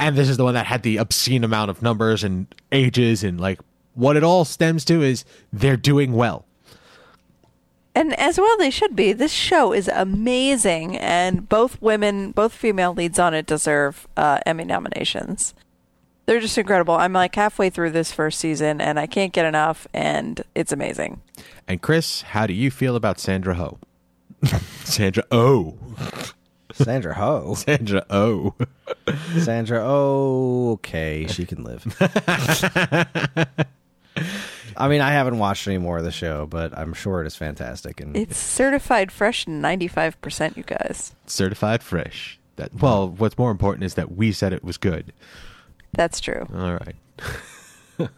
[0.00, 3.38] And this is the one that had the obscene amount of numbers and ages and
[3.38, 3.60] like
[3.92, 6.46] what it all stems to is they're doing well.
[7.96, 9.14] And as well, they should be.
[9.14, 14.64] This show is amazing, and both women, both female leads on it, deserve uh, Emmy
[14.64, 15.54] nominations.
[16.26, 16.94] They're just incredible.
[16.94, 21.22] I'm like halfway through this first season, and I can't get enough, and it's amazing.
[21.66, 23.78] And Chris, how do you feel about Sandra Ho?
[24.84, 25.78] Sandra Oh.
[26.74, 27.54] Sandra Ho.
[27.58, 28.54] Sandra Oh.
[29.38, 31.96] Sandra, oh, okay, she can live.
[34.76, 37.36] I mean, I haven't watched any more of the show, but I'm sure it is
[37.36, 38.00] fantastic.
[38.00, 41.14] And It's certified fresh 95%, you guys.
[41.26, 42.38] Certified fresh.
[42.56, 45.12] That well, what's more important is that we said it was good.
[45.92, 46.46] That's true.
[46.54, 48.08] All right.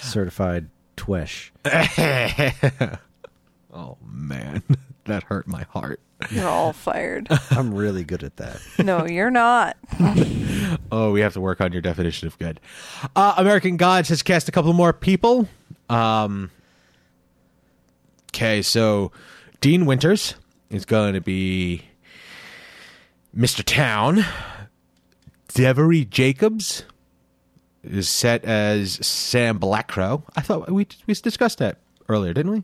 [0.00, 1.52] certified twish.
[3.74, 4.62] Oh man.
[5.06, 5.98] That hurt my heart.
[6.30, 7.26] You're all fired.
[7.50, 8.60] I'm really good at that.
[8.78, 9.76] No, you're not.
[10.90, 12.60] Oh, we have to work on your definition of good.
[13.16, 15.48] Uh, American Gods has cast a couple more people.
[15.92, 16.50] Um,
[18.30, 19.12] okay, so
[19.60, 20.34] Dean Winters
[20.70, 21.82] is going to be
[23.36, 23.62] Mr.
[23.64, 24.24] Town.
[25.48, 26.84] Devery Jacobs
[27.84, 30.22] is set as Sam Blackcrow.
[30.34, 31.78] I thought we we discussed that
[32.08, 32.62] earlier, didn't we?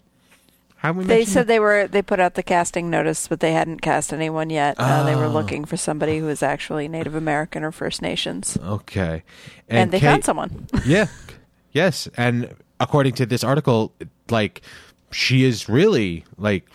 [0.76, 1.46] How we They said that?
[1.48, 4.76] they were they put out the casting notice, but they hadn't cast anyone yet.
[4.78, 5.28] Uh, they were Oh.
[5.30, 9.22] looking for somebody who is actually Native American or First Nations, okay,
[9.68, 10.66] and, they Kate- found someone.
[10.86, 11.08] yeah
[11.72, 13.92] yes and according to this article
[14.30, 14.62] like
[15.10, 16.66] she is really like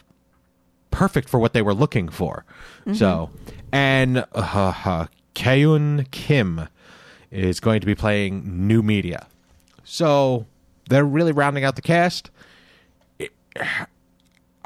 [0.92, 2.46] perfect for what they were looking for
[2.94, 3.30] so
[3.72, 6.68] and uh, uh, Kahyun Kim
[7.32, 9.28] is going to be playing new media
[9.84, 10.46] so
[10.90, 12.30] they're really rounding out the cast
[13.20, 13.32] It-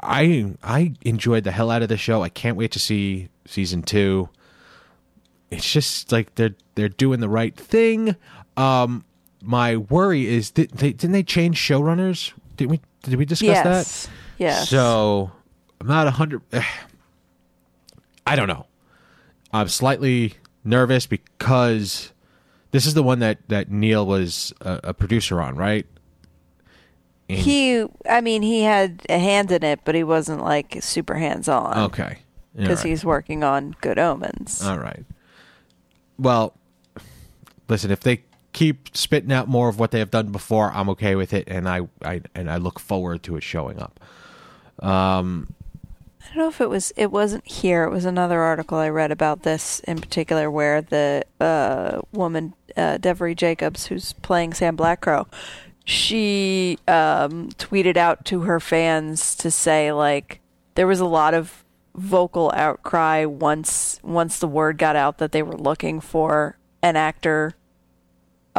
[0.00, 2.22] I I enjoyed the hell out of the show.
[2.22, 4.28] I can't wait to see season two.
[5.50, 8.14] It's just like they're they're doing the right thing.
[8.56, 9.04] Um,
[9.42, 12.32] my worry is did they didn't they change showrunners?
[12.56, 14.12] Did we did we discuss yes, that?
[14.38, 14.68] yes.
[14.68, 15.30] So
[15.80, 16.42] I'm not a hundred.
[16.52, 16.62] Eh,
[18.26, 18.66] I don't know.
[19.52, 20.34] I'm slightly
[20.64, 22.12] nervous because
[22.72, 25.86] this is the one that that Neil was a, a producer on, right?
[27.28, 31.14] in- He, I mean, he had a hand in it, but he wasn't like super
[31.14, 32.18] hands on okay.
[32.56, 32.90] Because right.
[32.90, 34.64] he's working on Good Omens.
[34.64, 35.04] All right.
[36.18, 36.54] Well,
[37.68, 41.14] listen, if they keep spitting out more of what they have done before, I'm okay
[41.14, 44.00] with it, and I, I and I look forward to it showing up.
[46.30, 47.84] I don't know if it was it wasn't here.
[47.84, 52.98] It was another article I read about this in particular, where the uh, woman uh,
[52.98, 55.26] Devery Jacobs, who's playing Sam Blackcrow,
[55.84, 60.40] she um, tweeted out to her fans to say like
[60.74, 65.42] there was a lot of vocal outcry once once the word got out that they
[65.42, 67.54] were looking for an actor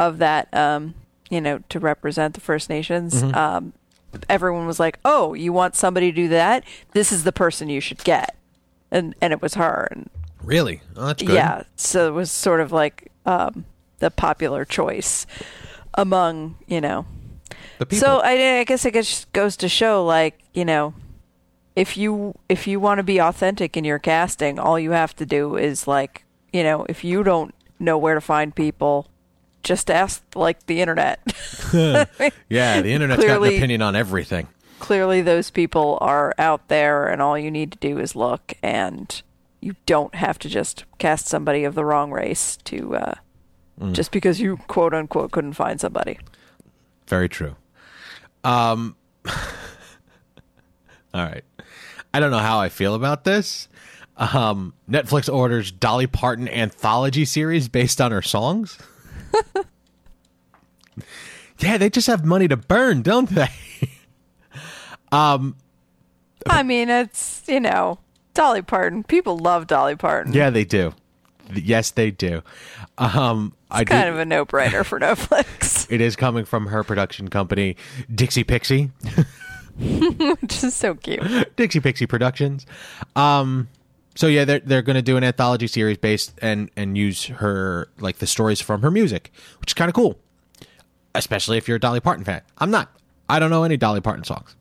[0.00, 0.94] of that um,
[1.28, 3.22] you know to represent the First Nations.
[3.22, 3.72] Um,
[4.28, 6.64] everyone was like, "Oh, you want somebody to do that?
[6.92, 8.34] This is the person you should get,"
[8.90, 9.86] and and it was her.
[9.92, 10.10] And
[10.42, 10.80] Really?
[10.96, 11.34] Oh, that's good.
[11.34, 13.66] yeah, so it was sort of like um,
[13.98, 15.26] the popular choice
[15.94, 17.04] among you know.
[17.78, 18.00] The people.
[18.06, 20.94] So I, I guess it just goes to show, like you know,
[21.76, 25.26] if you if you want to be authentic in your casting, all you have to
[25.26, 29.06] do is like you know, if you don't know where to find people,
[29.62, 31.20] just ask like the internet.
[32.48, 34.46] yeah, the internet's got an Clearly- opinion on everything.
[34.78, 39.22] clearly those people are out there and all you need to do is look and
[39.60, 43.14] you don't have to just cast somebody of the wrong race to uh,
[43.92, 46.18] just because you quote unquote couldn't find somebody
[47.06, 47.56] Very true.
[48.42, 48.96] Um,
[51.14, 51.44] all right.
[52.14, 53.68] I don't know how I feel about this.
[54.16, 58.78] Um, Netflix orders Dolly Parton anthology series based on her songs.
[61.58, 63.48] yeah, they just have money to burn, don't they?
[65.12, 65.56] um,
[66.48, 67.98] i mean it's you know
[68.32, 70.94] dolly parton people love dolly parton yeah, they do.
[71.52, 72.42] Yes, they do.
[72.96, 77.28] Um, I kind do, of a no-brainer for netflix it is coming from her production
[77.28, 77.76] company,
[78.14, 78.90] Dixie Pixie.
[79.76, 82.66] which is so cute Dixie Pixie Productions.
[83.16, 83.68] Um,
[84.20, 87.88] so yeah, they're they're going to do an anthology series based and and use her
[88.00, 90.18] like the stories from her music, which is kind of cool.
[91.14, 92.42] Especially if you're a Dolly Parton fan.
[92.58, 92.90] I'm not.
[93.30, 94.54] I don't know any Dolly Parton songs.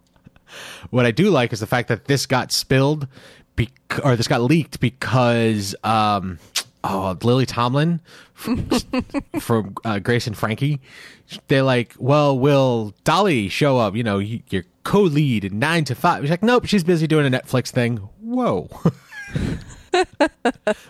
[0.90, 3.08] what I do like is the fact that this got spilled,
[3.56, 6.38] bec- or this got leaked because um,
[6.84, 8.00] oh Lily Tomlin
[8.34, 8.68] from,
[9.40, 10.80] from uh, Grace and Frankie,
[11.48, 13.94] they're like, well, will Dolly show up?
[13.96, 16.22] You know, your co-lead in nine to five.
[16.22, 17.98] He's like, nope, she's busy doing a Netflix thing.
[18.20, 18.68] Whoa,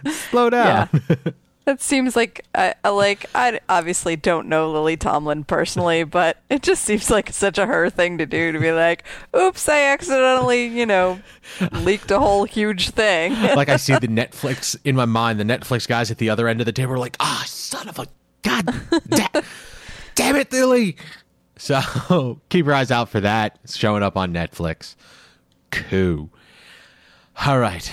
[0.31, 0.89] slow down.
[0.93, 1.17] yeah
[1.71, 6.63] that seems like I I like i obviously don't know lily tomlin personally but it
[6.63, 9.05] just seems like such a her thing to do to be like
[9.37, 11.21] oops i accidentally you know
[11.73, 15.39] leaked a whole huge thing like I see the Netflix in my mind.
[15.41, 17.99] The Netflix guys at the other end of the table are like, "Ah, son of
[17.99, 18.07] a
[18.43, 18.67] god,
[19.09, 19.41] da-
[20.15, 20.97] damn it, Lily!"
[21.57, 23.59] So keep your eyes out for that.
[23.65, 24.97] It's showing up on Netflix.
[25.71, 26.31] Cool.
[27.47, 27.93] All right.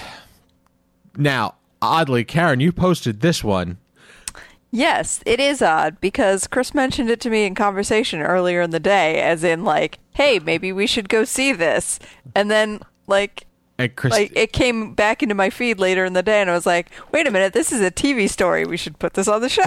[1.15, 3.77] Now, oddly, Karen, you posted this one.
[4.71, 8.79] Yes, it is odd because Chris mentioned it to me in conversation earlier in the
[8.79, 11.99] day, as in like, "Hey, maybe we should go see this,"
[12.35, 13.45] and then like,
[13.77, 16.53] And Chris, like it came back into my feed later in the day, and I
[16.53, 18.65] was like, "Wait a minute, this is a TV story.
[18.65, 19.63] We should put this on the show."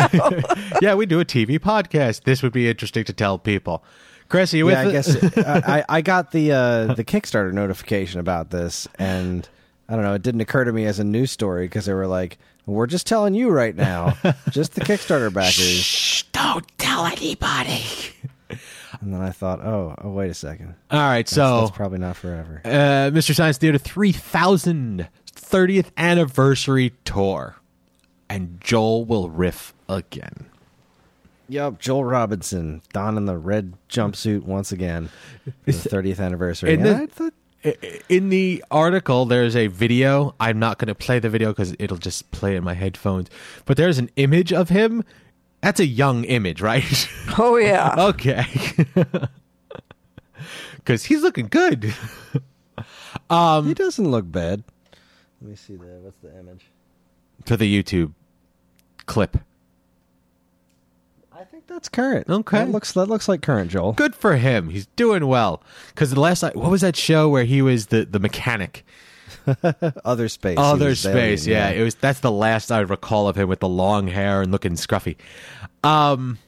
[0.83, 2.25] yeah, we do a TV podcast.
[2.25, 3.83] This would be interesting to tell people.
[4.29, 7.53] Chris, are you yeah, I with guess I, I I got the uh, the Kickstarter
[7.53, 9.49] notification about this, and
[9.91, 10.15] I don't know.
[10.15, 13.07] It didn't occur to me as a news story because they were like, "We're just
[13.09, 14.17] telling you right now,
[14.51, 17.83] just the Kickstarter backers." Shh, don't tell anybody.
[19.03, 20.75] And then I thought, "Oh, oh, wait a second.
[20.91, 26.93] All right, That's, so that's probably not forever." uh, Mystery Science Theater 3000 30th anniversary
[27.05, 27.57] tour.
[28.29, 30.47] And Joel will riff again.
[31.49, 35.09] Yep, Joel Robinson donning the red jumpsuit once again
[35.45, 36.75] for the 30th anniversary.
[36.75, 37.35] And the- I thought-
[38.09, 40.35] In the article, there's a video.
[40.41, 43.29] I'm not going to play the video because it'll just play in my headphones.
[43.67, 45.05] But there's an image of him.
[45.61, 47.09] That's a young image, right?
[47.39, 48.47] oh yeah, okay.
[50.77, 51.95] Because he's looking good.
[53.29, 54.65] Um, he doesn't look bad.
[55.41, 56.67] Let me see the what's the image.
[57.45, 58.13] To the YouTube
[59.07, 59.37] clip.
[61.41, 62.29] I think that's current.
[62.29, 62.59] Okay.
[62.59, 63.95] that looks that looks like current Joel.
[63.95, 64.69] Good for him.
[64.69, 65.63] He's doing well.
[65.89, 68.85] Because the last, what was that show where he was the, the mechanic?
[70.05, 70.59] Other space.
[70.59, 71.81] Other space, alien, yeah.
[71.81, 74.73] It was that's the last I recall of him with the long hair and looking
[74.73, 75.17] scruffy.
[75.83, 76.39] Um,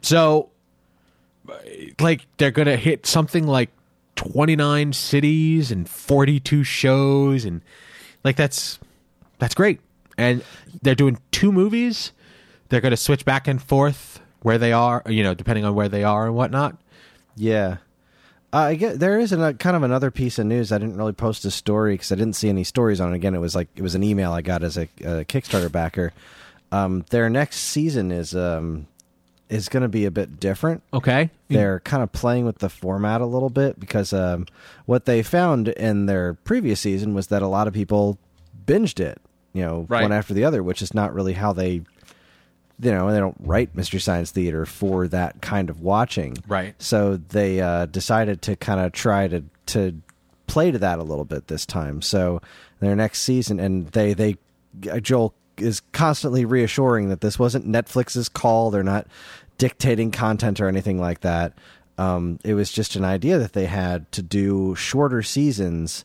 [0.00, 0.50] so
[2.00, 3.70] like they're gonna hit something like
[4.16, 7.62] twenty nine cities and forty two shows and
[8.24, 8.80] like that's
[9.38, 9.80] that's great.
[10.18, 10.42] And
[10.82, 12.12] they're doing two movies.
[12.72, 16.04] They're gonna switch back and forth where they are, you know, depending on where they
[16.04, 16.76] are and whatnot.
[17.36, 17.76] Yeah.
[18.52, 20.72] Uh, I get there is a kind of another piece of news.
[20.72, 23.16] I didn't really post a story because I didn't see any stories on it.
[23.16, 26.12] Again, it was like it was an email I got as a, a Kickstarter backer.
[26.70, 28.86] Um, their next season is um,
[29.50, 30.82] is going to be a bit different.
[30.94, 31.28] Okay.
[31.48, 34.46] They're kind of playing with the format a little bit because um,
[34.86, 38.18] what they found in their previous season was that a lot of people
[38.66, 39.20] binged it,
[39.52, 40.02] you know, Right.
[40.02, 41.82] one after the other, which is not really how they,
[42.82, 46.36] you know, they don't write Mystery Science Theater for that kind of watching.
[46.48, 46.74] Right.
[46.82, 50.00] So they uh, decided to kind of try to to
[50.46, 52.02] play to that a little bit this time.
[52.02, 52.40] So
[52.80, 54.36] their next season, and they they
[54.90, 58.70] uh, Joel is constantly reassuring that this wasn't Netflix's call.
[58.70, 59.06] They're not
[59.58, 61.52] dictating content or anything like that.
[61.98, 66.04] Um, it was just an idea that they had to do shorter seasons,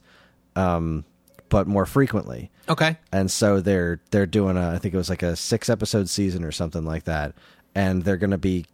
[0.55, 1.05] um,
[1.49, 2.97] but more frequently Okay.
[3.11, 6.43] and so they're they're doing a I think it was like a six episode season
[6.43, 7.34] or something like that,
[7.76, 8.65] and they're going to be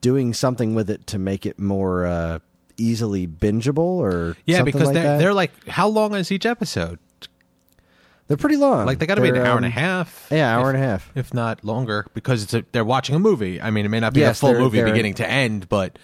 [0.00, 2.38] doing something with it to make it more uh,
[2.76, 5.18] easily bingeable or Yeah, something because like they're that.
[5.18, 6.98] they're like, how long is each episode?
[8.28, 8.86] they're pretty long.
[8.86, 10.28] Like they got to be an hour and a um, half.
[10.30, 11.10] Yeah, hour if, and a half.
[11.14, 13.60] if not longer, because it's a, they're watching a movie.
[13.60, 15.68] I mean, it may not be Yes, a full they're- movie they're- beginning to end,
[15.68, 15.98] but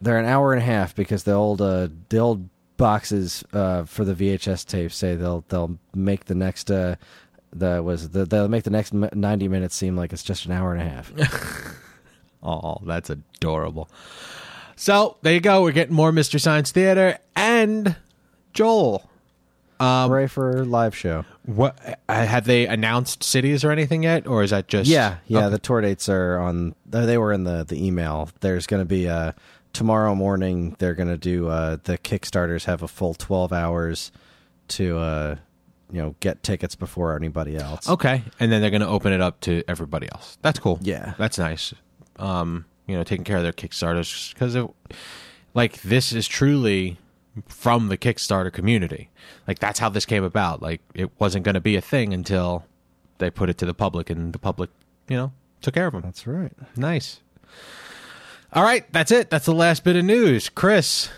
[0.00, 4.04] They're an hour and a half because the old uh, the old boxes uh, for
[4.04, 6.96] the VHS tapes say they'll they'll make the next uh,
[7.52, 10.74] the was the, they'll make the next ninety minutes seem like it's just an hour
[10.74, 11.76] and a half.
[12.42, 13.88] oh, that's adorable.
[14.76, 15.62] So there you go.
[15.62, 17.96] We're getting more Mystery Science Theater and
[18.52, 19.08] Joel.
[19.80, 21.24] Um, Hooray for live show.
[21.46, 25.40] What uh, have they announced cities or anything yet, or is that just Yeah, yeah.
[25.40, 25.50] Okay.
[25.50, 26.74] The tour dates are on.
[26.86, 28.30] They were in the the email.
[28.40, 29.32] There's going to be uh
[29.74, 30.74] tomorrow morning.
[30.78, 34.10] They're going to do uh the Kickstarters have a full twelve hours
[34.68, 35.36] to uh
[35.92, 37.88] you know get tickets before anybody else.
[37.88, 40.38] Okay, and then they're going to open it up to everybody else.
[40.42, 40.78] That's cool.
[40.82, 41.14] Yeah.
[41.18, 41.74] that's nice.
[42.18, 44.56] Um, you know, taking care of their Kickstarters because,
[45.54, 46.98] like, this is truly
[47.48, 49.10] from the Kickstarter community.
[49.48, 50.62] Like, that's how this came about.
[50.62, 52.64] Like, it wasn't going to be a thing until
[53.18, 54.70] they put it to the public, and the public,
[55.08, 56.02] you know, took care of them.
[56.02, 56.52] That's right.
[56.76, 57.20] Nice.
[58.54, 59.30] All right, that's it.
[59.30, 60.48] That's the last bit of news.
[60.48, 61.08] Chris,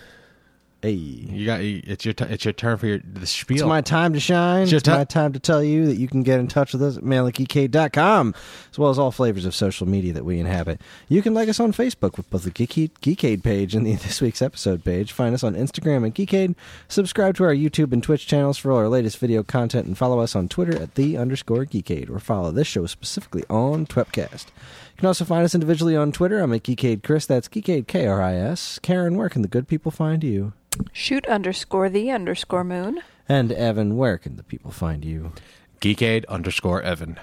[0.83, 0.91] Hey.
[0.93, 3.57] you got it's your t- it's your turn for your the spiel.
[3.57, 4.65] It's my time to shine.
[4.65, 6.97] It's It's, my time to tell you that you can get in touch with us
[6.97, 8.35] at manlygeekade.com,
[8.71, 10.81] as well as all flavors of social media that we inhabit.
[11.09, 14.21] You can like us on Facebook with both the Geekade, Geekade page and the This
[14.21, 15.13] Week's Episode page.
[15.13, 16.55] Find us on Instagram at Geekade.
[16.89, 20.21] Subscribe to our YouTube and Twitch channels for all our latest video content, and follow
[20.21, 24.47] us on Twitter at the underscore Geekade, or follow this show specifically on Twepcast.
[24.47, 26.39] You can also find us individually on Twitter.
[26.41, 27.27] I'm at Geekade Chris.
[27.27, 28.79] That's Geekade K R I S.
[28.79, 30.53] Karen, where can the good people find you?
[30.93, 33.01] Shoot underscore the underscore moon.
[33.29, 35.33] And Evan, where can the people find you?
[35.81, 37.21] Geekade underscore Evan.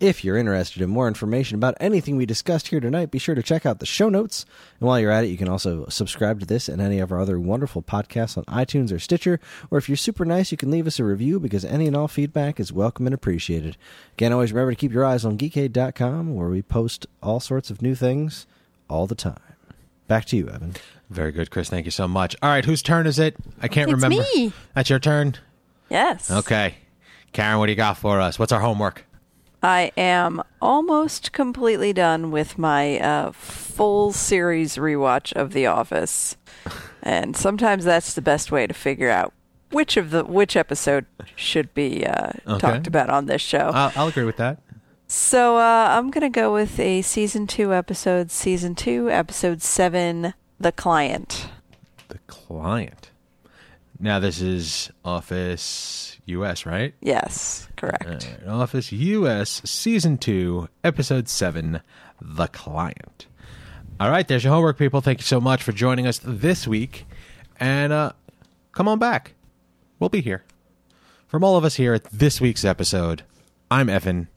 [0.00, 3.42] If you're interested in more information about anything we discussed here tonight, be sure to
[3.42, 4.46] check out the show notes.
[4.80, 7.20] And while you're at it, you can also subscribe to this and any of our
[7.20, 9.38] other wonderful podcasts on iTunes or Stitcher.
[9.70, 12.08] Or if you're super nice, you can leave us a review because any and all
[12.08, 13.76] feedback is welcome and appreciated.
[14.14, 17.82] Again, always remember to keep your eyes on geekade.com where we post all sorts of
[17.82, 18.46] new things
[18.88, 19.38] all the time.
[20.08, 20.74] Back to you, Evan.
[21.10, 21.68] Very good, Chris.
[21.68, 22.36] Thank you so much.
[22.40, 23.36] All right, whose turn is it?
[23.60, 24.24] I can't It's remember.
[24.36, 24.52] me.
[24.74, 25.34] That's your turn.
[25.88, 26.30] Yes.
[26.30, 26.76] Okay,
[27.32, 28.38] Karen, what do you got for us?
[28.38, 29.04] What's our homework?
[29.62, 36.36] I am almost completely done with my uh, full series rewatch of The Office,
[37.02, 39.32] and sometimes that's the best way to figure out
[39.72, 41.06] which of the which episode
[41.36, 42.58] should be uh, Okay.
[42.58, 43.70] talked about on this show.
[43.74, 44.58] I'll, I'll agree with that.
[45.08, 50.72] So uh, I'm gonna go with a season two episode, season two, episode seven, The
[50.72, 51.48] Client.
[52.08, 53.10] The client.
[53.98, 56.92] Now this is Office US, right?
[57.00, 58.04] Yes, correct.
[58.04, 61.80] All right, Office US, Season 2, Episode 7,
[62.20, 63.26] The Client.
[63.98, 65.00] All right, there's your homework, people.
[65.00, 67.06] Thank you so much for joining us this week.
[67.58, 68.12] And uh,
[68.72, 69.32] come on back.
[69.98, 70.44] We'll be here.
[71.26, 73.22] From all of us here at this week's episode,
[73.70, 74.28] I'm Evan.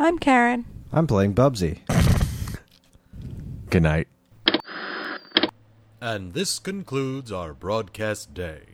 [0.00, 0.64] I'm Karen.
[0.92, 1.78] I'm playing Bubsy.
[3.70, 4.08] Good night.
[6.02, 8.69] And this concludes our broadcast day.